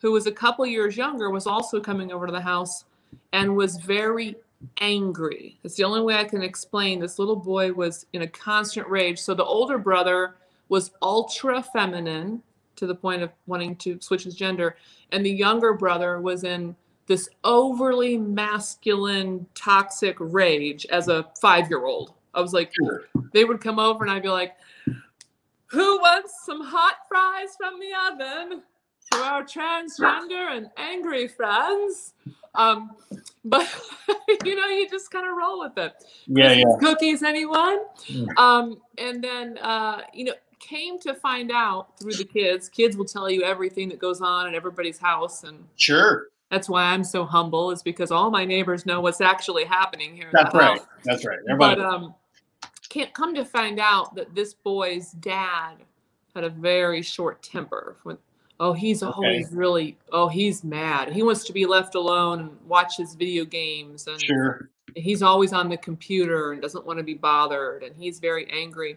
[0.00, 2.84] who was a couple years younger, was also coming over to the house,
[3.32, 4.36] and was very
[4.80, 5.58] angry.
[5.64, 7.00] It's the only way I can explain.
[7.00, 9.18] This little boy was in a constant rage.
[9.18, 10.36] So the older brother
[10.68, 12.42] was ultra feminine
[12.76, 14.76] to the point of wanting to switch his gender,
[15.12, 16.76] and the younger brother was in
[17.06, 22.12] this overly masculine, toxic rage as a five year old.
[22.34, 22.72] I was like,
[23.32, 24.56] they would come over and I'd be like,
[25.68, 28.62] who wants some hot fries from the oven
[29.10, 32.14] for our transgender and angry friends?
[32.54, 32.92] Um,
[33.44, 33.68] but
[34.44, 35.92] you know, you just kind of roll with it.
[36.26, 36.64] Yeah, yeah.
[36.80, 37.80] Cookies, anyone?
[38.06, 38.36] Mm.
[38.38, 42.68] Um, and then uh, you know, came to find out through the kids.
[42.68, 46.28] Kids will tell you everything that goes on in everybody's house, and Sure.
[46.50, 47.70] that's why I'm so humble.
[47.70, 50.30] Is because all my neighbors know what's actually happening here.
[50.32, 50.78] That's right.
[50.78, 50.86] house.
[51.04, 51.38] That's right.
[51.48, 51.80] Everybody.
[51.80, 52.14] But um,
[52.96, 55.74] can't come to find out that this boy's dad
[56.34, 57.96] had a very short temper.
[58.04, 58.16] When,
[58.58, 59.12] oh, he's Okay.
[59.12, 61.12] always really, oh, he's mad.
[61.12, 64.70] He wants to be left alone and watch his video games, and sure.
[64.94, 68.96] he's always on the computer and doesn't want to be bothered, and he's very angry.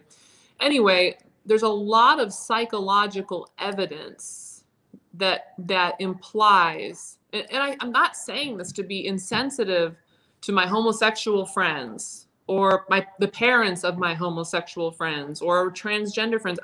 [0.60, 4.64] Anyway, there's a lot of psychological evidence
[5.12, 9.96] that that implies, and, and I, I'm not saying this to be insensitive
[10.40, 16.58] to my homosexual friends or my the parents of my homosexual friends or transgender friends.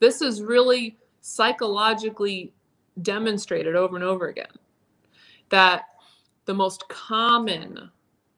[0.00, 2.54] This is really psychologically
[3.02, 4.56] demonstrated over and over again
[5.50, 5.84] that
[6.46, 7.90] the most common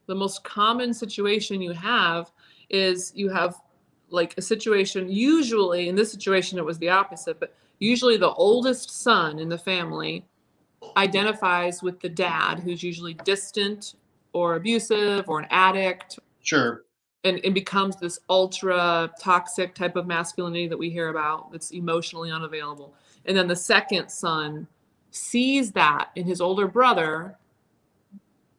[0.07, 2.33] the most common situation you have
[2.70, 3.55] is you have
[4.09, 8.90] like a situation usually in this situation it was the opposite but usually the oldest
[8.90, 10.24] son in the family
[10.96, 13.94] identifies with the dad who's usually distant
[14.33, 16.85] or abusive or an addict Sure.
[17.24, 22.31] and it becomes this ultra toxic type of masculinity that we hear about that's emotionally
[22.31, 22.94] unavailable
[23.26, 24.66] and then the second son
[25.11, 27.37] sees that in his older brother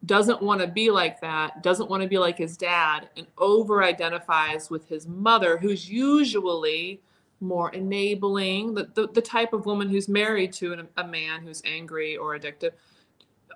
[0.06, 3.84] doesn't want to be like that doesn't want to be like his dad and over
[3.84, 7.00] identifies with his mother who's usually
[7.40, 11.62] more enabling the, the, the type of woman who's married to an, a man who's
[11.66, 12.72] angry or addictive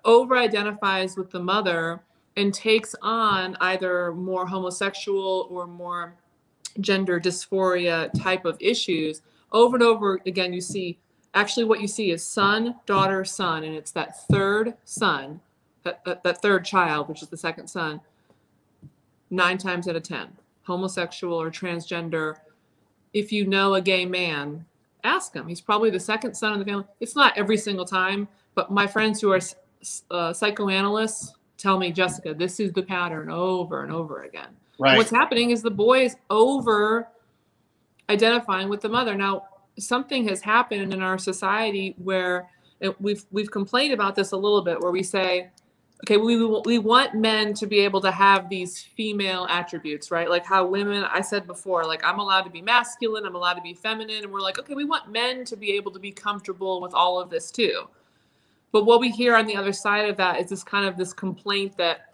[0.04, 2.00] over identifies with the mother
[2.36, 6.14] and takes on either more homosexual or more
[6.80, 9.22] gender dysphoria type of issues
[9.52, 10.98] over and over again you see
[11.34, 15.40] actually what you see is son daughter son and it's that third son
[15.84, 18.00] that, that, that third child which is the second son
[19.30, 20.28] nine times out of ten
[20.64, 22.36] homosexual or transgender.
[23.12, 24.66] If you know a gay man
[25.04, 25.46] ask him.
[25.46, 26.84] He's probably the second son in the family.
[26.98, 29.40] It's not every single time but my friends who are
[30.10, 34.96] uh, psychoanalysts tell me jessica this is the pattern over and over again Right.
[34.96, 37.08] What's happening is the boy is over
[38.10, 39.14] identifying with the mother.
[39.14, 42.48] Now, something has happened in our society where
[43.00, 45.50] we've we've complained about this a little bit, where we say,
[46.04, 50.28] okay, we we want men to be able to have these female attributes, right?
[50.28, 53.62] Like how women, I said before, like I'm allowed to be masculine, I'm allowed to
[53.62, 56.82] be feminine, and we're like, okay, we want men to be able to be comfortable
[56.82, 57.88] with all of this too.
[58.72, 61.12] But what we hear on the other side of that is this kind of this
[61.12, 62.12] complaint that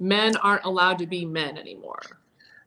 [0.00, 2.00] men aren't allowed to be men anymore.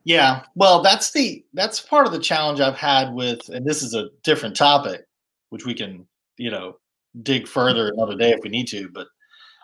[0.03, 3.95] Yeah, well, that's the that's part of the challenge I've had with, and this is
[3.95, 5.05] a different topic,
[5.49, 6.05] which we can
[6.37, 6.77] you know
[7.23, 8.87] dig further another day if we need to.
[8.89, 9.07] But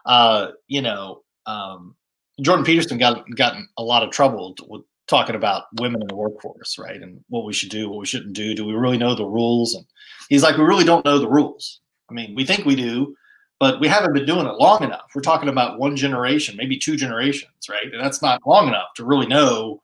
[0.06, 1.96] uh, you know, um,
[2.42, 6.80] Jordan Peterson got gotten a lot of trouble with talking about women in the workforce,
[6.80, 7.02] right?
[7.02, 8.56] And what we should do, what we shouldn't do.
[8.56, 9.76] Do we really know the rules?
[9.76, 9.86] And
[10.30, 11.82] he's like, we really don't know the rules.
[12.10, 13.16] I mean, we think we do,
[13.62, 15.12] but we haven't been doing it long enough.
[15.14, 17.94] We're talking about one generation, maybe two generations, right?
[17.94, 19.80] And that's not long enough to really know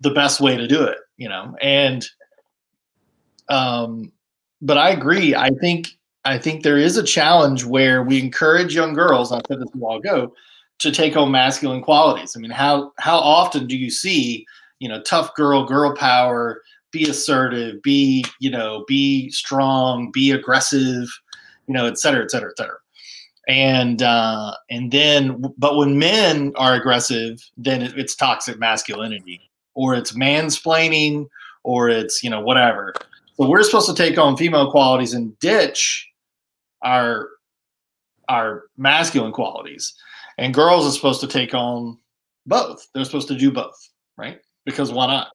[0.00, 1.56] the best way to do it, you know.
[1.60, 2.08] And
[3.48, 4.12] um
[4.62, 5.34] but I agree.
[5.34, 5.88] I think
[6.24, 9.78] I think there is a challenge where we encourage young girls, I said this a
[9.78, 10.32] while ago,
[10.78, 12.36] to take on masculine qualities.
[12.36, 14.46] I mean, how how often do you see,
[14.78, 16.62] you know, tough girl, girl power,
[16.92, 21.08] be assertive, be, you know, be strong, be aggressive,
[21.68, 22.76] you know, et cetera, et cetera, et cetera.
[23.46, 29.40] And uh, and then, but when men are aggressive, then it, it's toxic masculinity,
[29.74, 31.28] or it's mansplaining,
[31.62, 32.92] or it's you know whatever.
[33.36, 36.06] So we're supposed to take on female qualities and ditch
[36.82, 37.28] our
[38.28, 39.94] our masculine qualities,
[40.36, 41.96] and girls are supposed to take on
[42.46, 42.86] both.
[42.92, 43.88] They're supposed to do both,
[44.18, 44.40] right?
[44.66, 45.28] Because why not?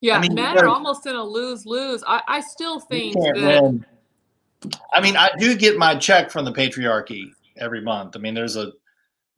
[0.00, 2.04] Yeah, I mean, men they're- almost in a lose lose.
[2.06, 3.84] I, I still think that win.
[4.92, 8.16] I mean, I do get my check from the patriarchy every month.
[8.16, 8.72] I mean, there's a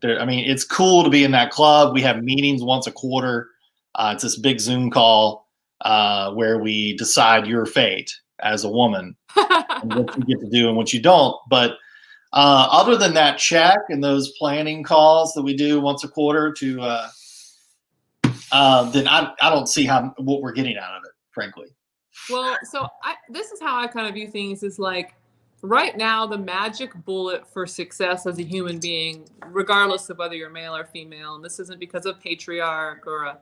[0.01, 0.21] there.
[0.21, 1.95] I mean, it's cool to be in that club.
[1.95, 3.49] We have meetings once a quarter.
[3.95, 5.49] Uh, it's this big Zoom call
[5.83, 10.69] uh, where we decide your fate as a woman, and what you get to do
[10.69, 11.37] and what you don't.
[11.49, 11.73] But
[12.33, 16.53] uh, other than that check and those planning calls that we do once a quarter
[16.53, 17.09] to, uh,
[18.51, 21.74] uh, then I, I don't see how what we're getting out of it, frankly.
[22.31, 25.15] Well, so I, this is how I kind of view things is like
[25.63, 30.51] right now the magic bullet for success as a human being, regardless of whether you're
[30.51, 33.39] male or female, and this isn't because of patriarch or a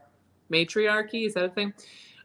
[0.51, 1.73] matriarchy, is that a thing?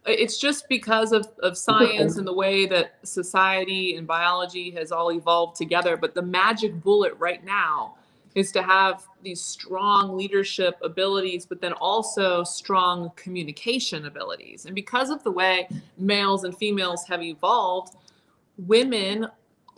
[0.05, 5.11] It's just because of, of science and the way that society and biology has all
[5.11, 5.97] evolved together.
[5.97, 7.96] But the magic bullet right now
[8.37, 14.65] is to have these strong leadership abilities, but then also strong communication abilities.
[14.65, 15.67] And because of the way
[15.97, 17.95] males and females have evolved,
[18.59, 19.27] women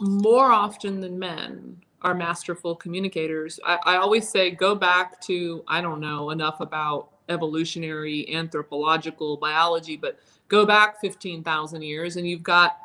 [0.02, 3.62] more often than men are masterful communicators.
[3.66, 9.96] I, I always say go back to, I don't know enough about evolutionary anthropological biology,
[9.96, 12.78] but go back 15,000 years and you've got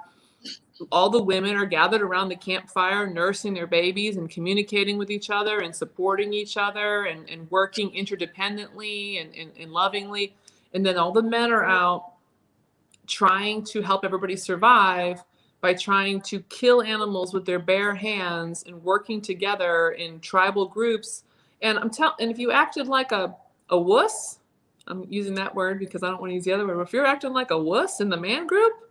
[0.90, 5.30] all the women are gathered around the campfire nursing their babies and communicating with each
[5.30, 10.34] other and supporting each other and, and working interdependently and, and, and lovingly.
[10.72, 12.12] And then all the men are out
[13.06, 15.22] trying to help everybody survive
[15.60, 21.24] by trying to kill animals with their bare hands and working together in tribal groups.
[21.62, 23.34] And i'm telling and if you acted like a,
[23.70, 24.40] a wuss
[24.86, 26.92] i'm using that word because i don't want to use the other word but if
[26.92, 28.83] you're acting like a wuss in the man group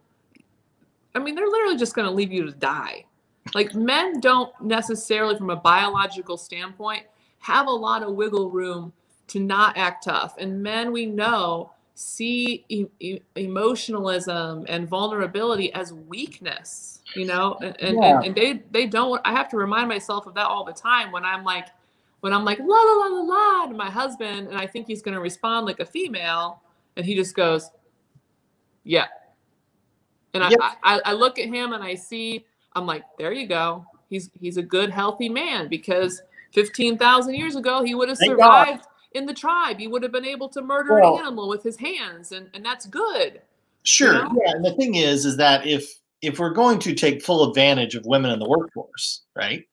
[1.16, 3.06] I mean, they're literally just going to leave you to die.
[3.54, 7.04] Like men don't necessarily, from a biological standpoint,
[7.40, 8.94] have a lot of wiggle room
[9.28, 10.36] to not act tough.
[10.38, 17.02] And men, we know, see e- e- emotionalism and vulnerability as weakness.
[17.16, 18.18] You know, and, and, yeah.
[18.18, 19.22] and, and they they don't.
[19.24, 21.68] I have to remind myself of that all the time when I'm like,
[22.22, 25.04] when I'm like la la la la la to my husband, and I think he's
[25.04, 26.64] going to respond like a female,
[26.96, 27.70] and he just goes,
[28.84, 29.06] yeah
[30.34, 30.60] and yep.
[30.62, 33.86] I, I, I look at him and I see, I'm like, there you go.
[34.10, 36.22] He's he's a good, healthy man because
[36.54, 38.88] 15,000 years ago he would have survived God.
[39.14, 39.80] in the tribe.
[39.80, 42.64] He would have been able to murder well, an animal with his hands, and and
[42.64, 43.42] that's good.
[43.84, 44.14] Sure.
[44.14, 44.42] You know?
[44.46, 44.52] Yeah.
[44.52, 48.06] And the thing is, is that if if we're going to take full advantage of
[48.06, 49.66] women in the workforce, right,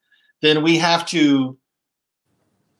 [0.43, 1.57] then we have to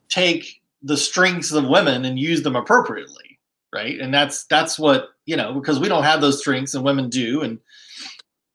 [0.09, 3.39] take the strengths of women and use them appropriately,
[3.73, 4.01] right?
[4.01, 7.43] And that's that's what you know because we don't have those strengths and women do,
[7.43, 7.59] and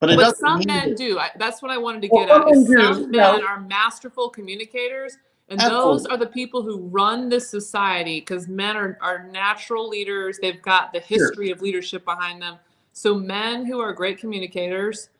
[0.00, 1.18] but, but some men do.
[1.18, 2.54] I, that's what I wanted to get well, at.
[2.54, 5.16] Some do, men are masterful communicators,
[5.48, 5.92] and Absolutely.
[5.92, 10.38] those are the people who run this society because men are, are natural leaders.
[10.40, 11.54] They've got the history sure.
[11.54, 12.58] of leadership behind them.
[12.92, 15.10] So men who are great communicators,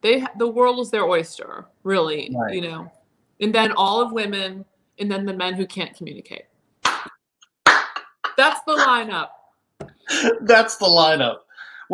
[0.00, 2.34] they the world is their oyster, really.
[2.34, 2.54] Right.
[2.54, 2.92] You know,
[3.40, 4.64] and then all of women,
[4.98, 6.44] and then the men who can't communicate.
[8.36, 9.28] That's the lineup.
[10.42, 11.38] That's the lineup.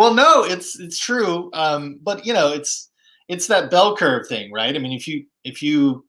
[0.00, 2.88] Well, no, it's it's true, um, but you know, it's
[3.28, 4.74] it's that bell curve thing, right?
[4.74, 6.06] I mean, if you if you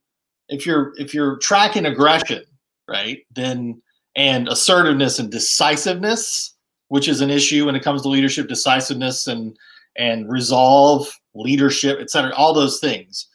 [0.47, 2.41] if you're if you're tracking aggression,
[2.87, 3.81] right, then
[4.15, 6.55] and assertiveness and decisiveness,
[6.87, 9.57] which is an issue when it comes to leadership, decisiveness and
[9.97, 13.27] and resolve, leadership, et cetera, all those things.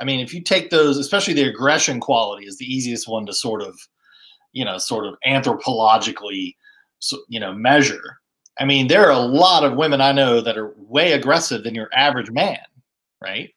[0.00, 3.32] I mean, if you take those, especially the aggression quality, is the easiest one to
[3.32, 3.78] sort of,
[4.52, 6.56] you know, sort of anthropologically,
[7.28, 8.18] you know, measure.
[8.58, 11.74] I mean, there are a lot of women I know that are way aggressive than
[11.74, 12.58] your average man,
[13.20, 13.54] right?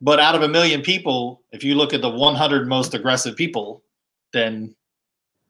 [0.00, 3.82] But out of a million people, if you look at the 100 most aggressive people,
[4.32, 4.74] then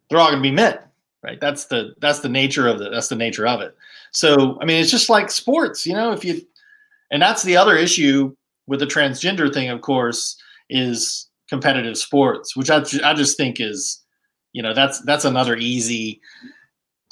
[0.08, 0.78] they're all going to be men,
[1.22, 1.40] right?
[1.40, 3.76] That's the that's the nature of the that's the nature of it.
[4.10, 6.42] So, I mean, it's just like sports, you know, if you
[7.10, 8.34] and that's the other issue
[8.66, 10.36] with the transgender thing, of course,
[10.70, 14.02] is competitive sports, which I, I just think is,
[14.52, 16.20] you know, that's that's another easy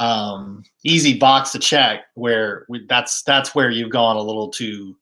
[0.02, 4.96] um, easy box to check where we, that's that's where you've gone a little too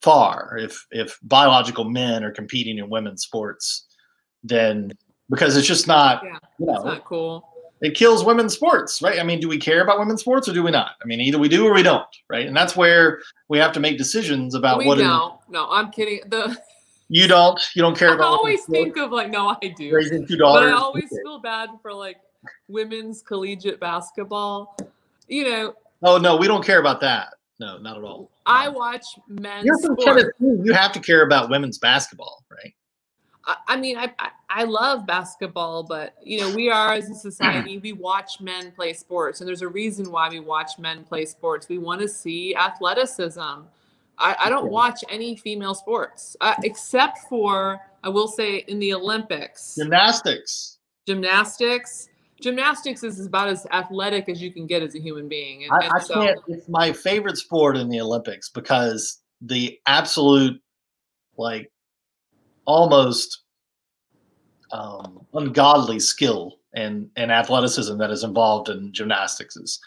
[0.00, 0.56] far.
[0.58, 3.86] If if biological men are competing in women's sports,
[4.42, 4.92] then
[5.28, 7.46] because it's just not yeah, you know, not cool.
[7.82, 9.20] It kills women's sports, right?
[9.20, 10.92] I mean, do we care about women's sports or do we not?
[11.00, 12.44] I mean, either we do or we don't, right?
[12.46, 14.98] And that's where we have to make decisions about we what.
[14.98, 16.20] No, no, I'm kidding.
[16.26, 16.56] The
[17.10, 18.24] you don't you don't care about.
[18.24, 19.94] I always think of like, no, I do.
[19.94, 20.72] Raising two daughters.
[20.72, 21.22] But I always okay.
[21.22, 22.16] feel bad for like
[22.68, 24.76] women's collegiate basketball.
[25.28, 25.74] You know.
[26.02, 27.34] Oh no, we don't care about that.
[27.60, 28.30] No, not at all.
[28.46, 29.64] I watch men's.
[29.64, 30.30] You're from Tennessee.
[30.40, 32.72] You have to care about women's basketball, right?
[33.44, 37.14] I, I mean, I, I, I love basketball, but you know, we are as a
[37.14, 41.24] society, we watch men play sports, and there's a reason why we watch men play
[41.24, 41.68] sports.
[41.68, 43.40] We want to see athleticism.
[44.20, 48.94] I, I don't watch any female sports uh, except for I will say in the
[48.94, 49.74] Olympics.
[49.76, 50.78] Gymnastics.
[51.06, 52.08] Gymnastics.
[52.40, 55.64] Gymnastics is about as athletic as you can get as a human being.
[55.64, 56.38] And, I, I so, can't.
[56.46, 60.60] It's my favorite sport in the Olympics because the absolute,
[61.36, 61.70] like,
[62.64, 63.42] almost
[64.72, 69.80] um, ungodly skill and and athleticism that is involved in gymnastics is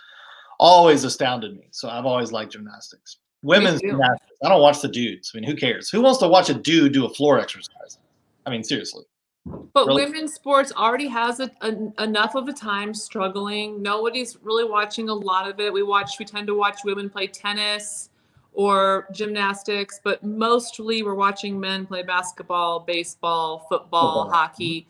[0.60, 1.68] always astounded me.
[1.72, 3.18] So I've always liked gymnastics.
[3.44, 4.32] Women's gymnastics.
[4.44, 5.32] I don't watch the dudes.
[5.34, 5.90] I mean, who cares?
[5.90, 7.98] Who wants to watch a dude do a floor exercise?
[8.46, 9.04] I mean, seriously.
[9.46, 10.06] But really?
[10.06, 13.82] women's sports already has a, a, enough of a time struggling.
[13.82, 15.74] Nobody's really watching a lot of it.
[15.74, 16.20] We watch.
[16.20, 18.10] We tend to watch women play tennis
[18.54, 24.30] or gymnastics, but mostly we're watching men play basketball, baseball, football, football.
[24.30, 24.88] hockey.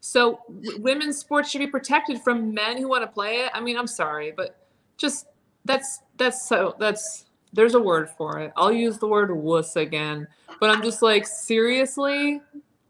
[0.00, 0.40] So
[0.78, 3.52] women's sports should be protected from men who want to play it.
[3.54, 5.26] I mean, I'm sorry, but just
[5.64, 8.52] that's that's so that's there's a word for it.
[8.56, 10.26] I'll use the word wuss again.
[10.58, 12.40] But I'm just like, seriously?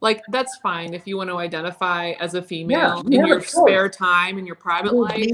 [0.03, 3.88] Like, that's fine if you want to identify as a female yeah, in your spare
[3.88, 5.30] time in your private life.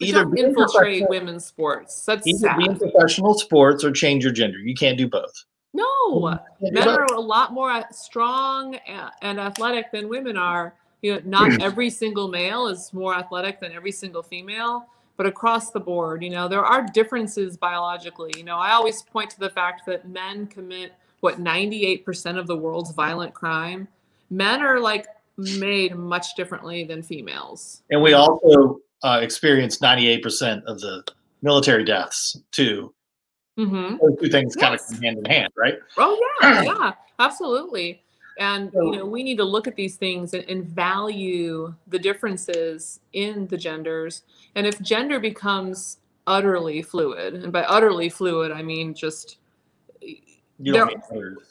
[0.00, 2.04] Either infiltrate women's sports.
[2.04, 2.58] That's either sad.
[2.58, 4.58] be in professional sports or change your gender.
[4.58, 5.44] You can't do both.
[5.72, 8.74] No, men are a lot more uh, strong
[9.22, 10.74] and athletic than women are.
[11.02, 11.62] You know, not mm.
[11.62, 14.86] every single male is more athletic than every single female
[15.20, 18.32] but across the board, you know, there are differences biologically.
[18.38, 22.56] You know, I always point to the fact that men commit what 98% of the
[22.56, 23.86] world's violent crime.
[24.30, 25.06] Men are like
[25.36, 27.82] made much differently than females.
[27.90, 31.04] And we also uh, experience 98% of the
[31.42, 32.94] military deaths too.
[33.58, 33.96] Mm-hmm.
[34.00, 34.62] Those two things yes.
[34.62, 35.78] kind of come hand in hand, right?
[35.98, 38.02] Oh yeah, yeah, absolutely.
[38.38, 43.00] And you know, we need to look at these things and, and, value the differences
[43.12, 44.22] in the genders.
[44.54, 49.36] And if gender becomes utterly fluid, and by utterly fluid, I mean just
[50.58, 50.88] there,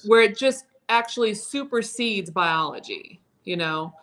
[0.05, 3.93] where it just actually supersedes biology, you know,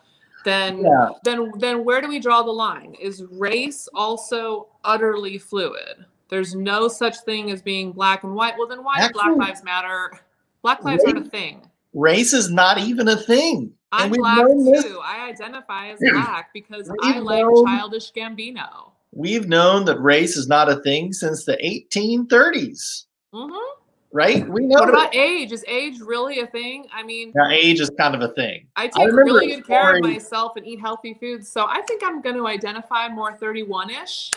[0.43, 1.09] then yeah.
[1.23, 2.95] then then where do we draw the line?
[2.99, 6.05] Is race also utterly fluid?
[6.29, 8.55] There's no such thing as being black and white.
[8.57, 10.19] Well, then why do Black Lives Matter?
[10.61, 11.67] Black lives aren't a thing
[11.97, 13.73] race is not even a thing.
[13.91, 14.99] I'm black too.
[15.03, 18.91] I identify as black because I like known, Childish Gambino.
[19.11, 23.05] We've known that race is not a thing since the 1830s.
[23.33, 23.76] Mm-hmm.
[24.17, 24.49] Right?
[24.49, 24.79] We know.
[24.79, 25.51] What about age?
[25.51, 26.87] Is age really a thing?
[26.91, 28.65] I mean, now age is kind of a thing.
[28.75, 32.01] I take I really good care of myself and eat healthy foods, so I think
[32.03, 34.33] I'm going to identify more 31ish.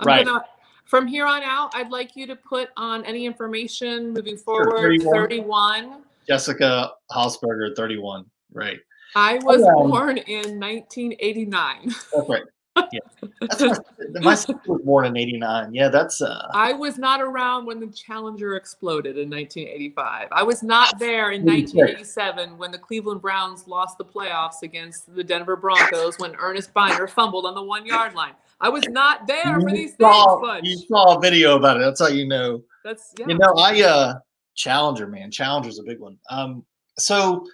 [0.00, 0.26] I'm right.
[0.26, 0.44] Gonna,
[0.84, 5.00] from here on out, I'd like you to put on any information moving forward.
[5.00, 5.14] Sure, 31.
[5.14, 8.26] 31 Jessica Hausberger, 31.
[8.52, 8.80] Right.
[9.16, 11.86] I was um, born in 1989.
[12.14, 12.42] That's right.
[12.76, 13.00] Yeah.
[13.40, 13.76] That's my,
[14.20, 15.74] my sister was born in 89.
[15.74, 20.28] Yeah, that's uh I was not around when the Challenger exploded in 1985.
[20.30, 25.24] I was not there in 1987 when the Cleveland Browns lost the playoffs against the
[25.24, 28.34] Denver Broncos when Ernest Byner fumbled on the 1-yard line.
[28.60, 30.68] I was not there you for these saw, things.
[30.68, 31.80] You saw a video about it.
[31.80, 32.62] That's how you know.
[32.84, 33.26] That's yeah.
[33.28, 34.14] You know, I uh
[34.54, 35.30] Challenger, man.
[35.30, 36.18] Challenger's a big one.
[36.28, 36.64] Um,
[36.98, 37.46] so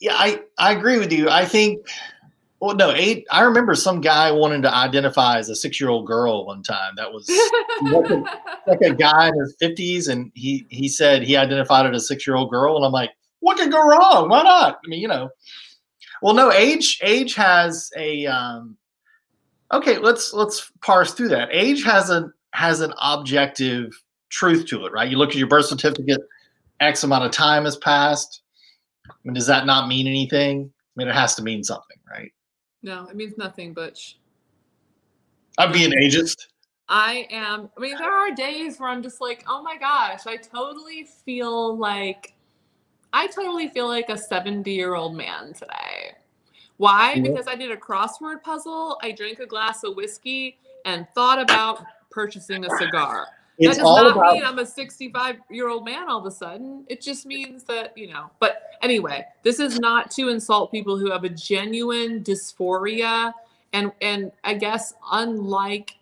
[0.00, 1.30] yeah, I, I agree with you.
[1.30, 1.86] I think
[2.60, 3.26] well, no, eight.
[3.30, 6.94] I remember some guy wanting to identify as a six-year-old girl one time.
[6.96, 7.28] That was
[7.82, 8.24] like, a,
[8.66, 12.50] like a guy in his fifties, and he he said he identified as a six-year-old
[12.50, 14.30] girl, and I'm like, what could go wrong?
[14.30, 14.80] Why not?
[14.84, 15.28] I mean, you know.
[16.22, 18.26] Well, no, age age has a.
[18.26, 18.76] Um,
[19.72, 21.50] okay, let's let's parse through that.
[21.52, 23.92] Age has a has an objective
[24.30, 25.10] truth to it, right?
[25.10, 26.22] You look at your birth certificate,
[26.80, 28.40] X amount of time has passed.
[29.08, 30.72] I mean, does that not mean anything?
[30.74, 32.32] I mean, it has to mean something, right?
[32.86, 34.16] No, it means nothing, Butch.
[35.58, 36.46] I'm being ageist.
[36.88, 37.68] I am.
[37.76, 41.76] I mean, there are days where I'm just like, oh my gosh, I totally feel
[41.76, 42.34] like,
[43.12, 46.12] I totally feel like a 70 year old man today.
[46.76, 47.14] Why?
[47.14, 47.22] Yeah.
[47.22, 51.82] Because I did a crossword puzzle, I drank a glass of whiskey, and thought about
[52.12, 53.26] purchasing a cigar.
[53.58, 56.30] It's that does not about- mean I'm a 65 year old man all of a
[56.30, 56.84] sudden.
[56.88, 61.10] It just means that, you know, but anyway, this is not to insult people who
[61.10, 63.32] have a genuine dysphoria.
[63.72, 65.96] And, and I guess unlike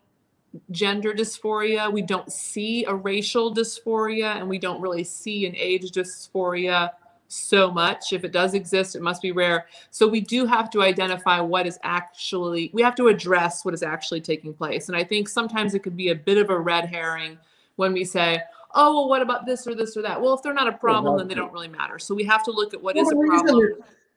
[0.70, 5.90] gender dysphoria, we don't see a racial dysphoria and we don't really see an age
[5.92, 6.90] dysphoria
[7.34, 8.12] so much.
[8.12, 9.66] If it does exist, it must be rare.
[9.90, 13.82] So we do have to identify what is actually, we have to address what is
[13.82, 14.88] actually taking place.
[14.88, 17.38] And I think sometimes it could be a bit of a red herring
[17.76, 18.40] when we say,
[18.74, 20.20] oh, well, what about this or this or that?
[20.20, 21.98] Well, if they're not a problem, then they don't really matter.
[21.98, 23.74] So we have to look at what well, is a problem.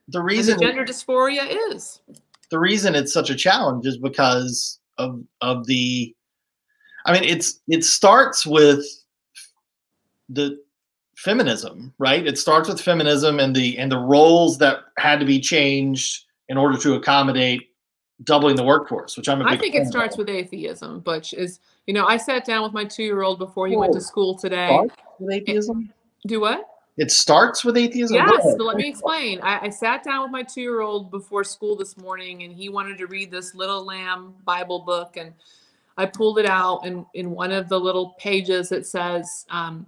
[0.09, 2.01] The reason the gender dysphoria is.
[2.49, 6.15] The reason it's such a challenge is because of of the
[7.05, 8.86] I mean it's it starts with
[10.30, 10.57] the
[11.18, 12.26] feminism, right?
[12.26, 16.57] It starts with feminism and the and the roles that had to be changed in
[16.57, 17.70] order to accommodate
[18.24, 19.41] doubling the workforce, which I'm.
[19.41, 20.20] I think it starts of.
[20.20, 21.34] with atheism, Butch.
[21.34, 24.01] Is you know I sat down with my two year old before he went to
[24.01, 24.80] school today.
[25.30, 25.91] Atheism.
[26.26, 26.68] Do what?
[26.97, 28.15] It starts with atheism.
[28.15, 29.39] Yes, but let me explain.
[29.41, 32.70] I, I sat down with my two year old before school this morning, and he
[32.70, 35.34] wanted to read this Little Lamb Bible book, and
[35.97, 39.86] I pulled it out, and in one of the little pages it says, um,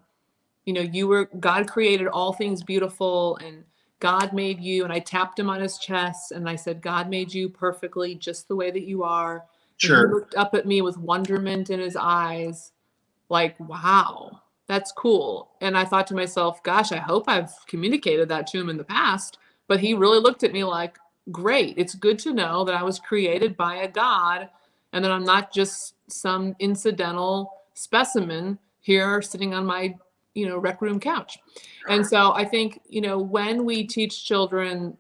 [0.66, 3.64] you know, you were God created all things beautiful, and
[4.00, 4.84] God made you.
[4.84, 8.48] And I tapped him on his chest, and I said, God made you perfectly, just
[8.48, 9.46] the way that you are.
[9.78, 10.04] Sure.
[10.04, 12.72] And he looked up at me with wonderment in his eyes,
[13.30, 15.50] like, wow that's cool.
[15.62, 18.84] And I thought to myself, gosh, I hope I've communicated that to him in the
[18.84, 19.40] past.
[19.68, 20.98] But he really looked at me like,
[21.32, 21.74] great.
[21.76, 24.48] It's good to know that I was created by a God
[24.94, 29.96] and that I'm not just some incidental specimen here sitting on my
[30.34, 31.40] you know rec room couch
[31.88, 34.96] and so i think you know when we teach children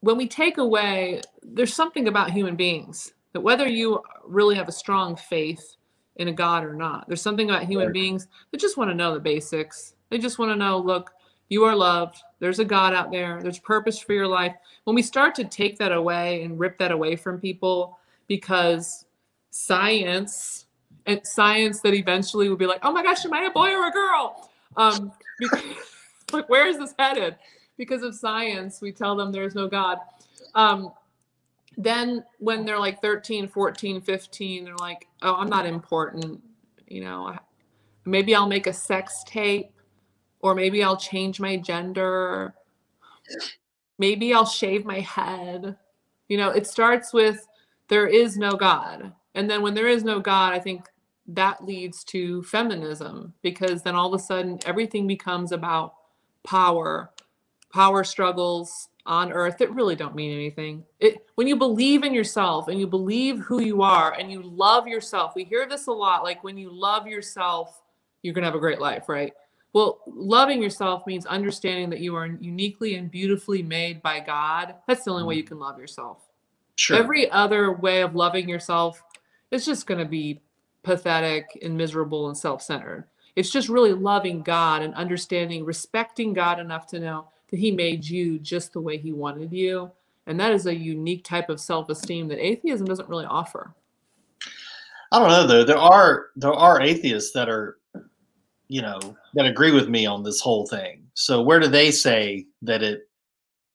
[0.00, 4.72] when we take away there's something about human beings that whether you really have a
[4.72, 5.76] strong faith
[6.20, 7.08] in a God or not.
[7.08, 9.94] There's something about human beings that just want to know the basics.
[10.10, 11.12] They just want to know, look,
[11.48, 12.22] you are loved.
[12.40, 13.40] There's a God out there.
[13.42, 14.54] There's purpose for your life.
[14.84, 19.06] When we start to take that away and rip that away from people because
[19.50, 20.66] science
[21.06, 23.88] and science that eventually will be like, oh my gosh, am I a boy or
[23.88, 24.50] a girl?
[24.76, 25.62] Um, because,
[26.32, 27.36] like, where is this headed?
[27.76, 29.98] Because of science, we tell them there's no God.
[30.54, 30.92] Um,
[31.76, 36.40] then when they're like 13 14 15 they're like oh i'm not important
[36.88, 37.36] you know
[38.04, 39.72] maybe i'll make a sex tape
[40.40, 42.54] or maybe i'll change my gender
[43.98, 45.76] maybe i'll shave my head
[46.28, 47.46] you know it starts with
[47.88, 50.86] there is no god and then when there is no god i think
[51.26, 55.94] that leads to feminism because then all of a sudden everything becomes about
[56.42, 57.10] power
[57.72, 60.84] power struggles on earth that really don't mean anything.
[60.98, 64.86] It when you believe in yourself and you believe who you are and you love
[64.86, 65.34] yourself.
[65.34, 67.82] We hear this a lot like when you love yourself,
[68.22, 69.32] you're going to have a great life, right?
[69.72, 74.74] Well, loving yourself means understanding that you are uniquely and beautifully made by God.
[74.86, 75.38] That's the only way mm-hmm.
[75.38, 76.28] you can love yourself.
[76.74, 76.96] Sure.
[76.96, 79.02] Every other way of loving yourself
[79.50, 80.40] is just going to be
[80.82, 83.04] pathetic and miserable and self-centered.
[83.36, 88.04] It's just really loving God and understanding, respecting God enough to know that he made
[88.04, 89.90] you just the way he wanted you.
[90.26, 93.74] And that is a unique type of self-esteem that atheism doesn't really offer.
[95.12, 95.64] I don't know though.
[95.64, 97.78] There are there are atheists that are,
[98.68, 99.00] you know,
[99.34, 101.04] that agree with me on this whole thing.
[101.14, 103.08] So where do they say that it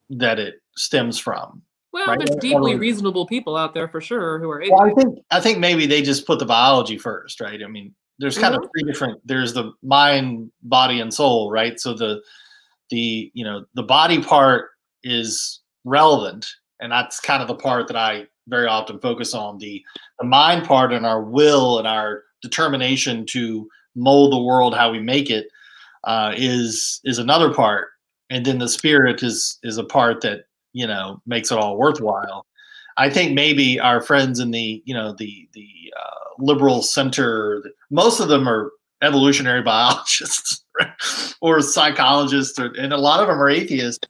[0.09, 1.61] that it stems from?
[1.95, 2.19] Well, right?
[2.19, 4.61] there's deeply reasonable people out there for sure who are.
[4.69, 7.63] Well, I think I think maybe they just put the biology first, right?
[7.63, 8.65] I mean, there's kind mm-hmm.
[8.65, 9.21] of three different.
[9.25, 11.79] There's the mind, body, and soul, right?
[11.79, 12.21] So the
[12.89, 14.71] the you know the body part
[15.03, 16.45] is relevant
[16.81, 19.83] and that's kind of the part that i very often focus on the
[20.19, 24.99] the mind part and our will and our determination to mold the world how we
[24.99, 25.47] make it
[26.03, 27.87] uh, is is another part
[28.29, 30.45] and then the spirit is is a part that
[30.75, 32.45] you know makes it all worthwhile
[32.97, 38.19] i think maybe our friends in the you know the the uh, liberal center most
[38.19, 38.71] of them are
[39.01, 40.65] evolutionary biologists
[41.41, 44.07] or psychologists, or, and a lot of them are atheists.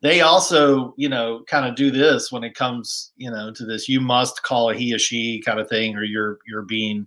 [0.00, 3.88] They also, you know, kind of do this when it comes, you know, to this.
[3.88, 7.06] You must call a he or she kind of thing, or you're you're being.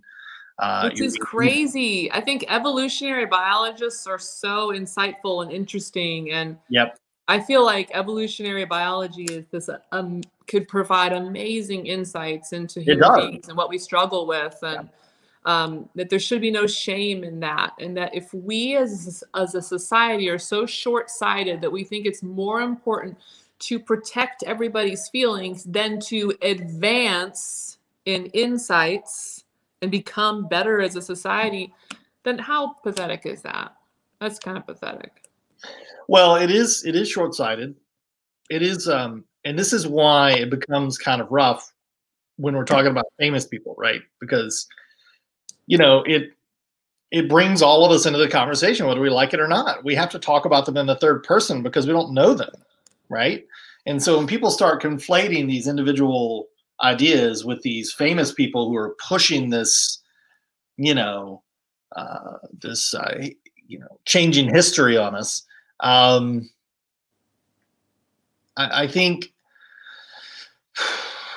[0.58, 2.10] Uh, Which is crazy.
[2.10, 6.98] I think evolutionary biologists are so insightful and interesting, and yep.
[7.28, 13.48] I feel like evolutionary biology is this um, could provide amazing insights into human beings
[13.48, 14.88] and what we struggle with, and.
[14.88, 15.62] Yeah.
[15.64, 19.54] um, that there should be no shame in that and that if we as, as
[19.54, 23.16] a society are so short-sighted that we think it's more important
[23.60, 29.44] to protect everybody's feelings than to advance in insights
[29.82, 31.72] and become better as a society
[32.26, 33.76] then how pathetic is that?
[34.20, 35.25] That's kind of pathetic
[36.08, 37.74] well it is it is short-sighted
[38.50, 41.72] it is um and this is why it becomes kind of rough
[42.36, 44.68] when we're talking about famous people right because
[45.66, 46.32] you know, it
[47.10, 49.84] it brings all of us into the conversation, whether we like it or not.
[49.84, 52.52] We have to talk about them in the third person because we don't know them,
[53.08, 53.44] right?
[53.86, 56.48] And so when people start conflating these individual
[56.82, 60.02] ideas with these famous people who are pushing this,
[60.76, 61.42] you know,
[61.94, 63.28] uh, this, uh,
[63.68, 65.42] you know, changing history on us,
[65.80, 66.48] um,
[68.56, 69.32] I, I think,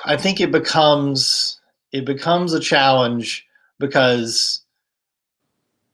[0.04, 1.60] I think it becomes
[1.92, 3.46] it becomes a challenge
[3.78, 4.62] because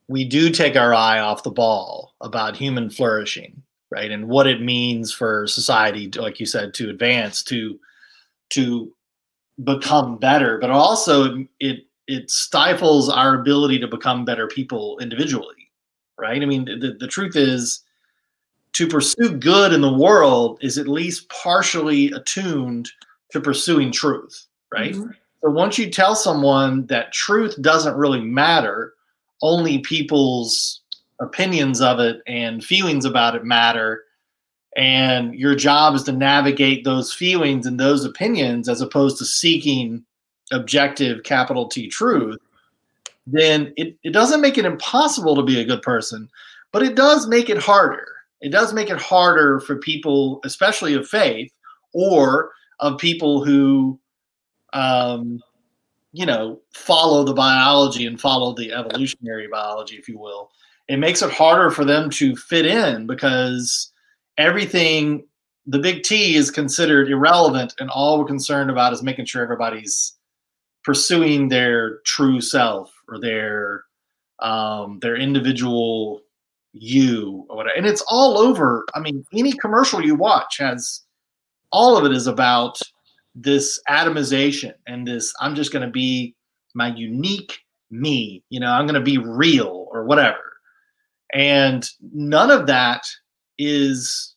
[0.09, 4.61] we do take our eye off the ball about human flourishing, right, and what it
[4.61, 7.78] means for society, like you said, to advance, to
[8.51, 8.93] to
[9.64, 15.66] become better, but also it it stifles our ability to become better people individually,
[16.19, 16.43] right?
[16.43, 17.83] I mean, the, the truth is
[18.73, 22.91] to pursue good in the world is at least partially attuned
[23.33, 24.95] to pursuing truth, right?
[24.95, 25.11] Mm-hmm.
[25.43, 28.95] So once you tell someone that truth doesn't really matter,
[29.43, 30.81] only people's
[31.21, 34.05] opinions of it and feelings about it matter,
[34.77, 40.05] and your job is to navigate those feelings and those opinions as opposed to seeking
[40.53, 42.39] objective capital T truth,
[43.27, 46.29] then it, it doesn't make it impossible to be a good person,
[46.72, 48.07] but it does make it harder.
[48.41, 51.53] It does make it harder for people, especially of faith
[51.93, 53.99] or of people who,
[54.72, 55.41] um,
[56.12, 60.51] you know, follow the biology and follow the evolutionary biology, if you will.
[60.89, 63.93] It makes it harder for them to fit in because
[64.39, 65.27] everything,
[65.66, 70.12] the big T is considered irrelevant, and all we're concerned about is making sure everybody's
[70.85, 73.84] pursuing their true self or their
[74.40, 76.20] um, their individual
[76.72, 77.76] you or whatever.
[77.76, 78.84] And it's all over.
[78.94, 81.02] I mean, any commercial you watch has
[81.72, 82.78] all of it is about
[83.34, 86.34] this atomization and this I'm just going to be
[86.74, 87.59] my unique
[87.90, 90.59] me, you know, I'm going to be real or whatever.
[91.32, 93.07] And none of that
[93.59, 94.34] is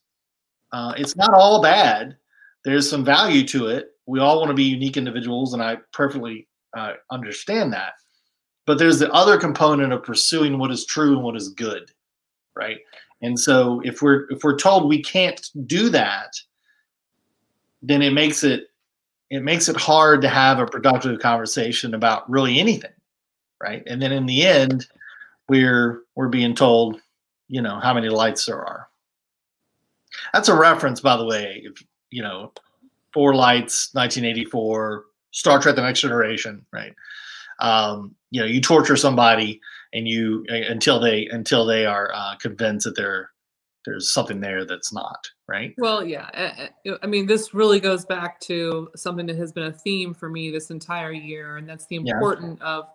[0.72, 2.16] uh, it's not all bad.
[2.64, 6.48] There's some value to it, we all want to be unique individuals, and I perfectly
[6.76, 7.94] uh, understand that.
[8.70, 11.90] But there's the other component of pursuing what is true and what is good,
[12.56, 12.78] right?
[13.20, 16.40] And so if we're if we're told we can't do that,
[17.82, 18.68] then it makes it
[19.32, 22.94] it makes it hard to have a productive conversation about really anything,
[23.60, 23.82] right?
[23.88, 24.86] And then in the end,
[25.48, 27.02] we're we're being told,
[27.48, 28.88] you know, how many lights there are.
[30.32, 31.64] That's a reference, by the way.
[31.66, 32.54] If you know,
[33.14, 36.94] Four Lights, 1984, Star Trek: The Next Generation, right?
[37.60, 39.60] Um, you know, you torture somebody
[39.94, 43.32] and you until they until they are uh, convinced that there
[43.86, 45.74] there's something there that's not right.
[45.78, 46.30] Well, yeah,
[47.02, 50.52] I mean, this really goes back to something that has been a theme for me
[50.52, 52.68] this entire year, and that's the importance yeah.
[52.68, 52.90] of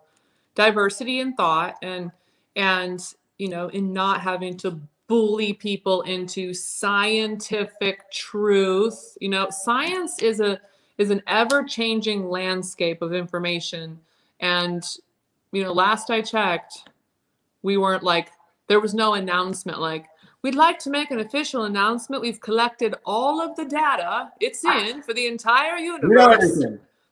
[0.53, 2.11] diversity in thought and
[2.55, 9.17] and you know in not having to bully people into scientific truth.
[9.19, 10.59] You know, science is a
[10.97, 13.99] is an ever-changing landscape of information
[14.39, 14.83] and
[15.51, 16.89] you know, last I checked,
[17.63, 18.29] we weren't like
[18.67, 20.07] there was no announcement like
[20.41, 22.21] We'd like to make an official announcement.
[22.21, 24.31] We've collected all of the data.
[24.39, 26.63] It's in for the entire universe.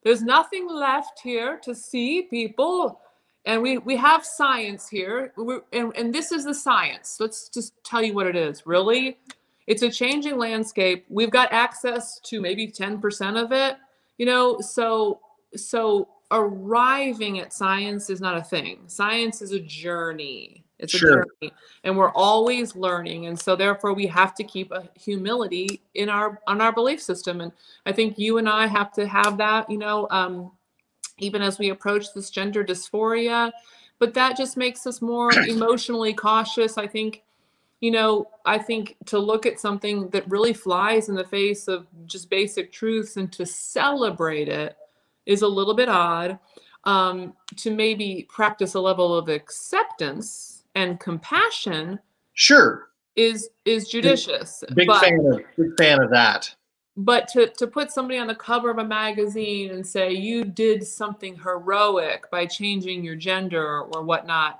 [0.04, 3.02] There's nothing left here to see people.
[3.46, 5.34] And we we have science here.
[5.36, 7.18] We're, and, and this is the science.
[7.20, 8.68] Let's just tell you what it is.
[8.68, 9.18] Really?
[9.66, 11.04] It's a changing landscape.
[11.10, 13.78] We've got access to maybe 10% of it
[14.18, 14.60] you know?
[14.62, 15.20] So
[15.56, 21.22] so arriving at science is not a thing science is a journey it's sure.
[21.22, 21.54] a journey
[21.86, 26.42] and we're always learning and so therefore we have to keep a humility in our
[26.48, 27.52] on our belief system and
[27.86, 30.52] i think you and i have to have that you know um,
[31.20, 33.52] even as we approach this gender dysphoria.
[34.00, 36.78] But that just makes us more emotionally cautious.
[36.78, 37.24] I think,
[37.80, 41.88] you know, I think to look at something that really flies in the face of
[42.06, 44.76] just basic truths and to celebrate it
[45.26, 46.40] is a little bit odd.
[46.86, 51.98] Um, to maybe practice a level of acceptance and compassion.
[52.34, 52.90] Sure.
[53.16, 54.66] Is is judicious.
[54.70, 56.54] Big, big but, fan of big fan of that
[56.96, 60.86] but to, to put somebody on the cover of a magazine and say you did
[60.86, 64.60] something heroic by changing your gender or whatnot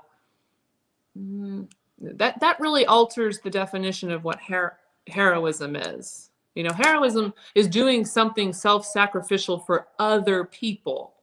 [1.16, 1.68] mm,
[2.00, 7.68] that that really alters the definition of what her- heroism is you know heroism is
[7.68, 11.14] doing something self-sacrificial for other people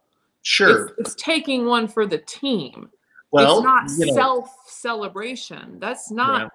[0.42, 2.90] sure it's, it's taking one for the team
[3.32, 6.50] well it's not you know, self-celebration that's not yeah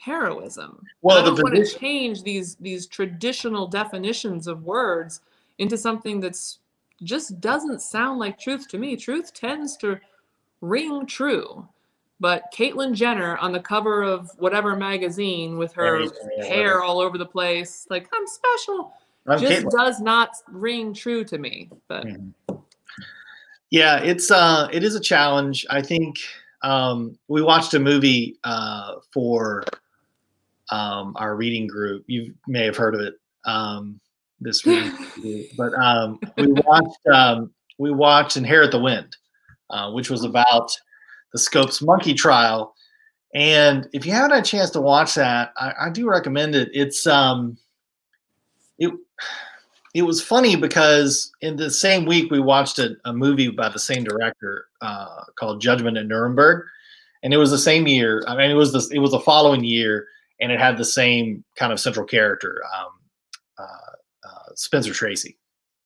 [0.00, 0.82] heroism.
[1.02, 5.20] Well, I don't want to change these these traditional definitions of words
[5.58, 6.58] into something that's
[7.02, 8.96] just doesn't sound like truth to me.
[8.96, 10.00] Truth tends to
[10.60, 11.68] ring true.
[12.20, 16.04] But Caitlyn Jenner on the cover of whatever magazine with her
[16.38, 18.92] hair all over the place, like I'm special,
[19.26, 19.70] I'm just Caitlyn.
[19.70, 21.70] does not ring true to me.
[21.88, 22.54] But mm-hmm.
[23.70, 25.64] yeah, it's uh, it is a challenge.
[25.70, 26.18] I think
[26.62, 29.64] um, we watched a movie uh, for
[30.70, 32.04] um, our reading group.
[32.06, 33.14] You may have heard of it.
[33.46, 33.98] Um,
[34.40, 39.16] this week, but um, we watched um, we watched Inherit the Wind,
[39.70, 40.76] uh, which was about
[41.32, 42.74] the Scopes Monkey Trial.
[43.34, 46.68] And if you haven't had a chance to watch that, I, I do recommend it.
[46.72, 47.56] It's um,
[48.78, 48.92] it
[49.94, 53.78] it was funny because in the same week we watched a, a movie by the
[53.78, 56.66] same director uh, called Judgment at Nuremberg,
[57.22, 58.24] and it was the same year.
[58.26, 60.06] I mean, it was the it was the following year,
[60.40, 62.88] and it had the same kind of central character, um,
[63.58, 65.36] uh, uh, Spencer Tracy.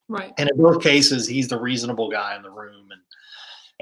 [0.08, 0.32] Right.
[0.36, 3.00] And in both cases, he's the reasonable guy in the room, and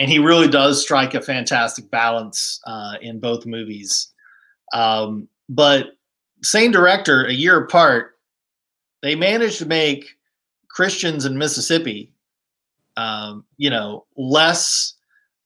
[0.03, 4.09] and he really does strike a fantastic balance uh, in both movies.
[4.73, 5.97] Um, but
[6.43, 8.19] same director, a year apart,
[9.03, 10.17] they managed to make
[10.69, 12.11] Christians in Mississippi,
[12.97, 14.95] um, you know, less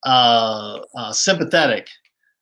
[0.06, 1.88] uh, uh, sympathetic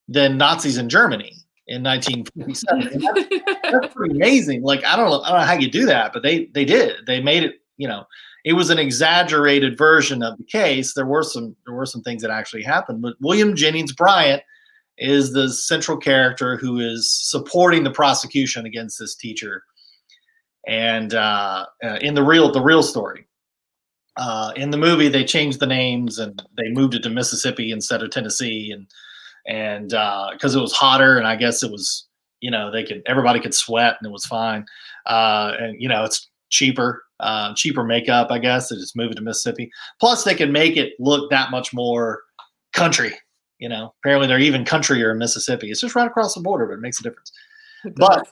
[0.07, 1.35] than Nazis in Germany
[1.67, 3.03] in 1957.
[3.03, 4.63] That's, that's, pretty amazing.
[4.63, 6.95] Like I don't know, I don't know how you do that, but they they did.
[7.09, 7.61] They made it.
[7.77, 8.07] You know,
[8.45, 10.93] it was an exaggerated version of the case.
[10.93, 14.43] There were some there were some things that actually happened, but William Jennings Bryant
[14.99, 19.63] is the central character who is supporting the prosecution against this teacher,
[20.69, 23.27] and uh, uh, in the real the real story.
[24.17, 28.03] Uh, in the movie, they changed the names and they moved it to Mississippi instead
[28.03, 28.87] of Tennessee, and
[29.47, 29.89] and
[30.33, 32.07] because uh, it was hotter, and I guess it was
[32.41, 34.67] you know they could everybody could sweat and it was fine,
[35.07, 38.69] uh, and you know it's cheaper uh, cheaper makeup, I guess.
[38.69, 39.71] They just move it to Mississippi.
[40.01, 42.23] Plus, they can make it look that much more
[42.73, 43.13] country.
[43.59, 45.71] You know, apparently they're even countryer in Mississippi.
[45.71, 47.33] It's just right across the border, but it makes a difference.
[47.97, 48.27] But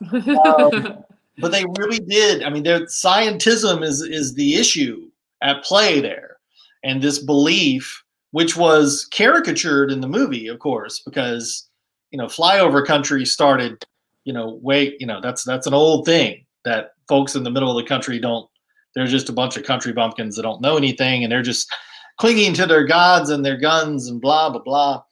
[0.46, 1.04] um,
[1.38, 2.42] but they really did.
[2.42, 5.08] I mean, their scientism is is the issue
[5.42, 6.36] at play there,
[6.84, 8.02] and this belief,
[8.32, 11.68] which was caricatured in the movie, of course, because
[12.10, 13.84] you know, flyover country started.
[14.24, 17.70] You know, wait, you know, that's that's an old thing that folks in the middle
[17.70, 18.48] of the country don't
[18.94, 21.72] they're just a bunch of country bumpkins that don't know anything and they're just
[22.18, 25.02] clinging to their gods and their guns and blah blah blah.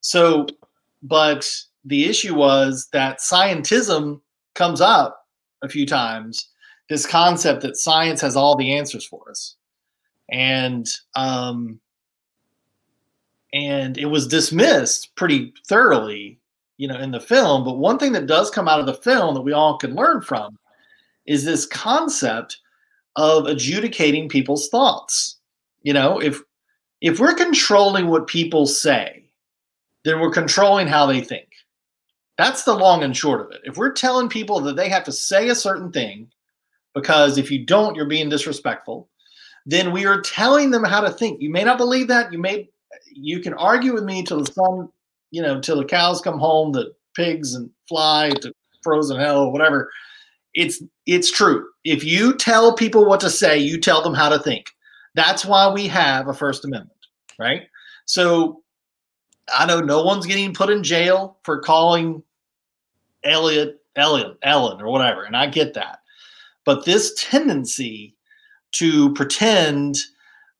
[0.00, 0.46] So
[1.02, 1.50] but
[1.84, 4.20] the issue was that scientism
[4.54, 5.26] comes up
[5.62, 6.48] a few times
[6.88, 9.56] this concept that science has all the answers for us.
[10.30, 10.86] And
[11.16, 11.80] um
[13.52, 16.38] and it was dismissed pretty thoroughly
[16.76, 19.34] you know in the film but one thing that does come out of the film
[19.34, 20.56] that we all can learn from
[21.26, 22.58] is this concept
[23.16, 25.38] of adjudicating people's thoughts.
[25.82, 26.40] You know, if
[27.00, 29.24] if we're controlling what people say,
[30.04, 31.48] then we're controlling how they think.
[32.36, 33.60] That's the long and short of it.
[33.64, 36.30] If we're telling people that they have to say a certain thing,
[36.94, 39.08] because if you don't, you're being disrespectful,
[39.66, 41.40] then we are telling them how to think.
[41.40, 42.32] You may not believe that.
[42.32, 42.68] You may
[43.12, 44.88] you can argue with me till the sun,
[45.30, 48.52] you know, till the cows come home, the pigs and fly to
[48.82, 49.90] frozen hell, whatever
[50.54, 51.66] it's it's true.
[51.84, 54.66] If you tell people what to say, you tell them how to think.
[55.14, 56.98] That's why we have a First Amendment,
[57.38, 57.62] right?
[58.06, 58.62] So
[59.54, 62.22] I know no one's getting put in jail for calling
[63.24, 66.00] Elliot Ellen Ellen or whatever, and I get that.
[66.64, 68.16] But this tendency
[68.72, 69.96] to pretend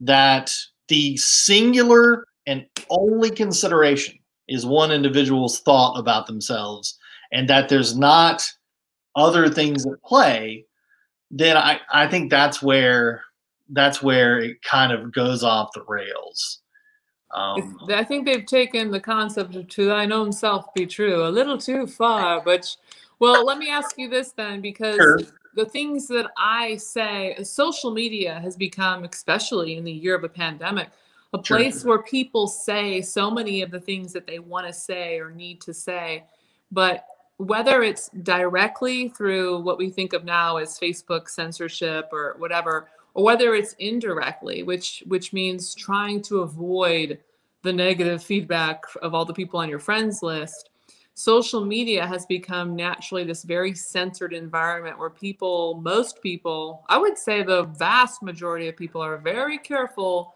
[0.00, 0.52] that
[0.88, 4.18] the singular and only consideration
[4.48, 6.98] is one individual's thought about themselves
[7.32, 8.50] and that there's not
[9.16, 10.64] other things at play,
[11.30, 13.22] then I, I think that's where
[13.70, 16.60] that's where it kind of goes off the rails.
[17.32, 21.30] Um, I think they've taken the concept of to thine own self be true a
[21.30, 22.42] little too far.
[22.44, 22.76] But
[23.20, 25.20] well, let me ask you this then, because sure.
[25.54, 30.28] the things that I say, social media has become, especially in the year of a
[30.28, 30.88] pandemic,
[31.32, 31.90] a place sure.
[31.90, 35.60] where people say so many of the things that they want to say or need
[35.60, 36.24] to say,
[36.72, 37.04] but
[37.40, 43.24] whether it's directly through what we think of now as Facebook censorship or whatever, or
[43.24, 47.18] whether it's indirectly, which which means trying to avoid
[47.62, 50.68] the negative feedback of all the people on your friends list.
[51.14, 57.18] Social media has become naturally this very censored environment where people, most people, I would
[57.18, 60.34] say the vast majority of people are very careful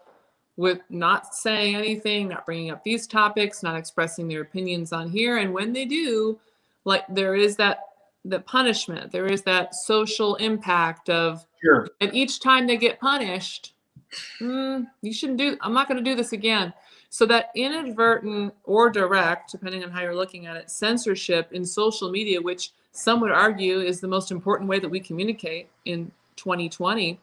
[0.57, 5.37] with not saying anything, not bringing up these topics, not expressing their opinions on here.
[5.37, 6.39] And when they do,
[6.85, 7.79] like there is that
[8.23, 11.87] the punishment there is that social impact of sure.
[11.99, 13.73] and each time they get punished
[14.39, 16.73] mm, you shouldn't do i'm not going to do this again
[17.09, 22.09] so that inadvertent or direct depending on how you're looking at it censorship in social
[22.09, 27.19] media which some would argue is the most important way that we communicate in 2020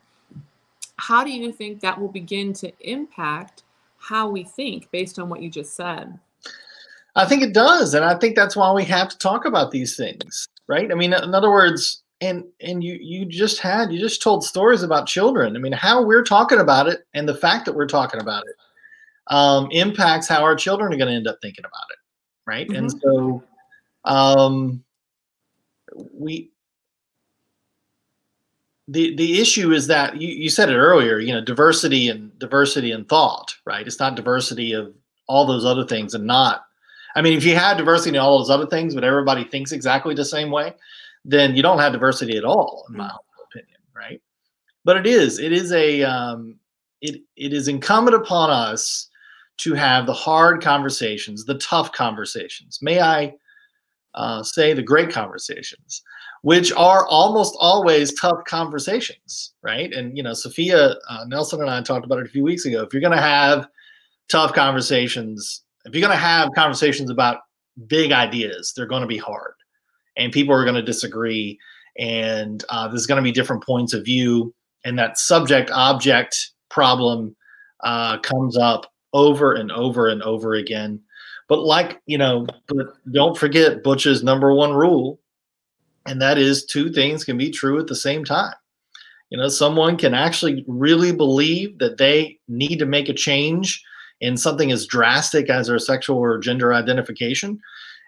[0.96, 3.64] how do you think that will begin to impact
[3.98, 6.18] how we think based on what you just said
[7.14, 9.96] I think it does, and I think that's why we have to talk about these
[9.96, 10.90] things, right?
[10.90, 14.82] I mean, in other words, and and you you just had you just told stories
[14.82, 15.56] about children.
[15.56, 18.54] I mean, how we're talking about it, and the fact that we're talking about it,
[19.34, 21.98] um, impacts how our children are going to end up thinking about it,
[22.46, 22.68] right?
[22.68, 22.76] Mm-hmm.
[22.76, 23.44] And so
[24.04, 24.84] um,
[26.14, 26.50] we
[28.88, 32.90] the the issue is that you, you said it earlier you know diversity and diversity
[32.90, 34.92] in thought right it's not diversity of
[35.28, 36.66] all those other things and not
[37.14, 40.14] i mean if you had diversity in all those other things but everybody thinks exactly
[40.14, 40.72] the same way
[41.24, 43.18] then you don't have diversity at all in my mm.
[43.50, 44.20] opinion right
[44.84, 46.56] but it is it is a um,
[47.00, 49.08] it it is incumbent upon us
[49.58, 53.32] to have the hard conversations the tough conversations may i
[54.14, 56.02] uh, say the great conversations
[56.42, 59.92] which are almost always tough conversations, right?
[59.92, 62.82] And you know, Sophia uh, Nelson and I talked about it a few weeks ago.
[62.82, 63.66] If you're going to have
[64.28, 67.39] tough conversations, if you're going to have conversations about
[67.87, 69.55] big ideas, they're going to be hard,
[70.16, 71.59] and people are going to disagree,
[71.99, 74.55] and uh, there's going to be different points of view,
[74.85, 77.35] and that subject-object problem
[77.85, 81.01] uh, comes up over and over and over again.
[81.49, 85.18] But like you know, but don't forget Butch's number one rule
[86.07, 88.55] and that is two things can be true at the same time.
[89.30, 93.83] You know, someone can actually really believe that they need to make a change
[94.22, 97.60] in something as drastic as their sexual or gender identification.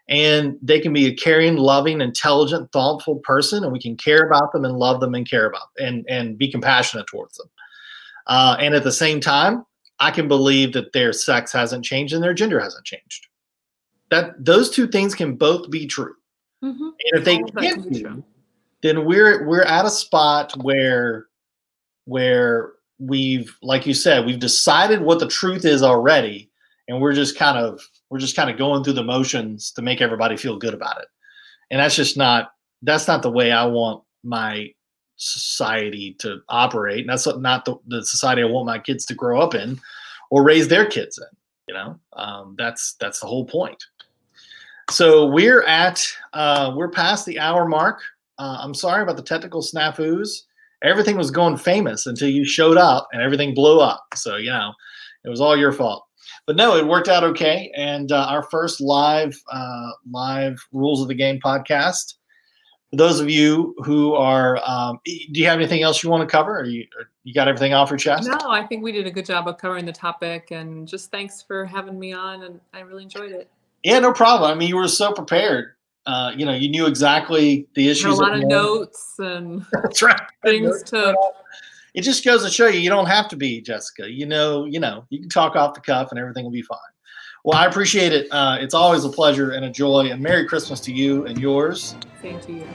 [0.08, 4.52] And they can be a caring, loving, intelligent, thoughtful person, and we can care about
[4.52, 7.48] them and love them and care about and and be compassionate towards them.
[8.26, 9.64] Uh, and at the same time,
[10.00, 13.26] I can believe that their sex hasn't changed and their gender hasn't changed.
[14.10, 16.14] That those two things can both be true.
[16.62, 16.82] Mm-hmm.
[16.82, 18.22] And if they can't do,
[18.82, 21.26] then we're we're at a spot where
[22.04, 26.50] where we've like you said we've decided what the truth is already
[26.88, 27.80] and we're just kind of
[28.10, 31.08] we're just kind of going through the motions to make everybody feel good about it
[31.70, 34.68] and that's just not that's not the way i want my
[35.16, 39.40] society to operate and that's not the, the society i want my kids to grow
[39.40, 39.80] up in
[40.30, 41.36] or raise their kids in
[41.68, 43.84] you know um, that's that's the whole point
[44.90, 48.02] so we're at uh, we're past the hour mark.
[48.38, 50.42] Uh, I'm sorry about the technical snafus.
[50.84, 54.04] Everything was going famous until you showed up and everything blew up.
[54.14, 54.72] So you know,
[55.24, 56.04] it was all your fault.
[56.46, 57.72] But no, it worked out okay.
[57.74, 62.14] And uh, our first live uh, live rules of the game podcast.
[62.90, 66.30] For those of you who are, um, do you have anything else you want to
[66.30, 66.60] cover?
[66.60, 68.28] Or you or you got everything off your chest?
[68.28, 70.50] No, I think we did a good job of covering the topic.
[70.50, 72.42] And just thanks for having me on.
[72.44, 73.50] And I really enjoyed it.
[73.82, 74.50] Yeah, no problem.
[74.50, 75.72] I mean, you were so prepared.
[76.06, 78.18] Uh, you know, you knew exactly the issues.
[78.18, 80.20] a lot of notes and that's right.
[80.44, 81.16] Things to.
[81.94, 84.10] It just goes to show you, you don't have to be Jessica.
[84.10, 86.78] You know, you know, you can talk off the cuff and everything will be fine.
[87.44, 88.26] Well, I appreciate it.
[88.30, 90.10] Uh, it's always a pleasure and a joy.
[90.10, 91.94] And Merry Christmas to you and yours.
[92.20, 92.66] Same to you.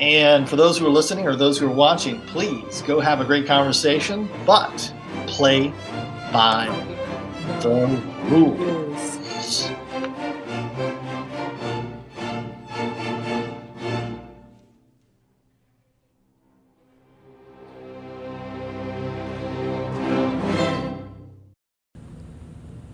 [0.00, 3.24] And for those who are listening or those who are watching, please go have a
[3.24, 4.94] great conversation, but
[5.26, 5.72] play
[6.32, 6.66] by
[7.60, 7.86] the
[8.30, 9.18] rules.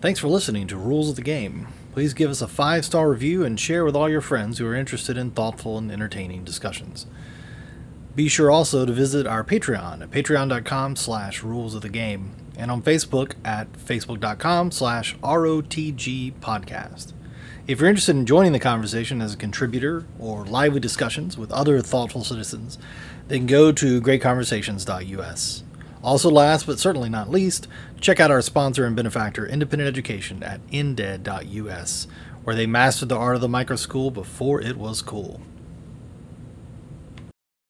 [0.05, 1.67] Thanks for listening to Rules of the Game.
[1.95, 4.75] Please give us a five star review and share with all your friends who are
[4.75, 7.07] interested in thoughtful and entertaining discussions.
[8.15, 12.71] Be sure also to visit our Patreon at patreon.com slash rules of the game and
[12.71, 17.15] on Facebook at facebook.com slash ROTG podcast.
[17.67, 21.81] If you're interested in joining the conversation as a contributor or lively discussions with other
[21.81, 22.77] thoughtful citizens,
[23.29, 25.64] then go to greatconversations.us.
[26.05, 27.67] Also, last but certainly not least,
[27.99, 32.07] check out our sponsor and benefactor, Independent Education, at inded.us,
[32.45, 35.41] where they mastered the art of the micro school before it was cool.